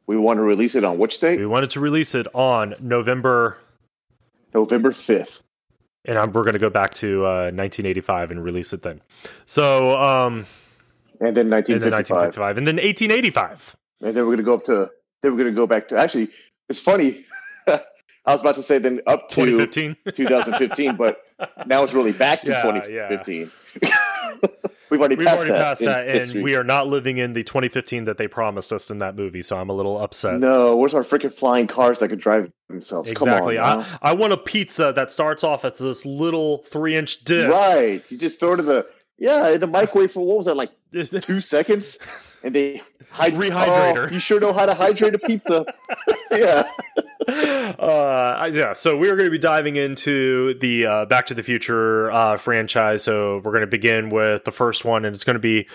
[0.08, 1.40] we want to release it on which date?
[1.40, 3.58] we wanted to release it on November,
[4.54, 5.42] November 5th.
[6.06, 9.02] and I'm, we're going to go back to uh, 1985 and release it then.
[9.46, 10.48] So, um,
[11.20, 12.38] And then and then 1955.
[12.38, 13.76] 1955, and then 1885.
[14.02, 14.90] And then we're going to go up to,
[15.22, 16.30] then we're going to go back to, actually,
[16.70, 17.26] it's funny.
[18.28, 19.96] I was about to say then up to 2015.
[20.14, 21.24] 2015, but
[21.66, 22.62] now it's really back to Yeah,
[23.24, 23.52] 2015.
[24.90, 25.62] We've already We've passed already that.
[25.64, 26.44] passed that, and history.
[26.44, 29.42] we are not living in the 2015 that they promised us in that movie.
[29.42, 30.40] So I'm a little upset.
[30.40, 33.12] No, where's our freaking flying cars that could drive themselves?
[33.12, 33.58] exactly.
[33.58, 33.86] Come on.
[34.02, 37.50] I I want a pizza that starts off as this little three inch disc.
[37.50, 38.02] Right.
[38.10, 38.88] You just throw it in the
[39.18, 40.72] yeah, in the microwave for what was that like
[41.22, 41.98] two seconds?
[42.44, 42.82] And they
[43.14, 44.10] hyd- Rehydrator.
[44.10, 45.66] Oh, you sure know how to hydrate a pizza.
[46.32, 46.70] yeah.
[47.28, 52.12] uh, yeah, so we're going to be diving into the uh, Back to the Future
[52.12, 53.04] uh, franchise.
[53.04, 55.68] So we're going to begin with the first one, and it's going to be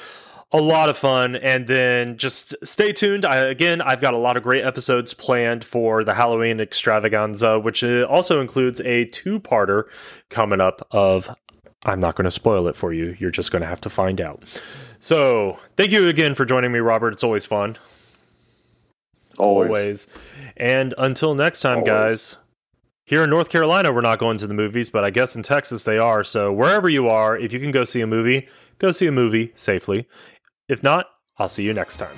[0.53, 1.37] a lot of fun.
[1.37, 3.25] And then just stay tuned.
[3.25, 7.83] I, again, I've got a lot of great episodes planned for the Halloween extravaganza, which
[7.83, 9.85] uh, also includes a two parter
[10.29, 11.35] coming up of.
[11.85, 13.17] I'm not going to spoil it for you.
[13.19, 14.43] You're just going to have to find out.
[15.01, 17.13] So, thank you again for joining me, Robert.
[17.13, 17.77] It's always fun.
[19.39, 19.69] Always.
[19.69, 20.07] always.
[20.57, 21.91] And until next time, Always.
[21.91, 22.37] guys.
[23.05, 25.83] Here in North Carolina, we're not going to the movies, but I guess in Texas
[25.85, 26.23] they are.
[26.23, 28.49] So wherever you are, if you can go see a movie,
[28.79, 30.07] go see a movie safely.
[30.69, 31.07] If not,
[31.37, 32.17] I'll see you next time.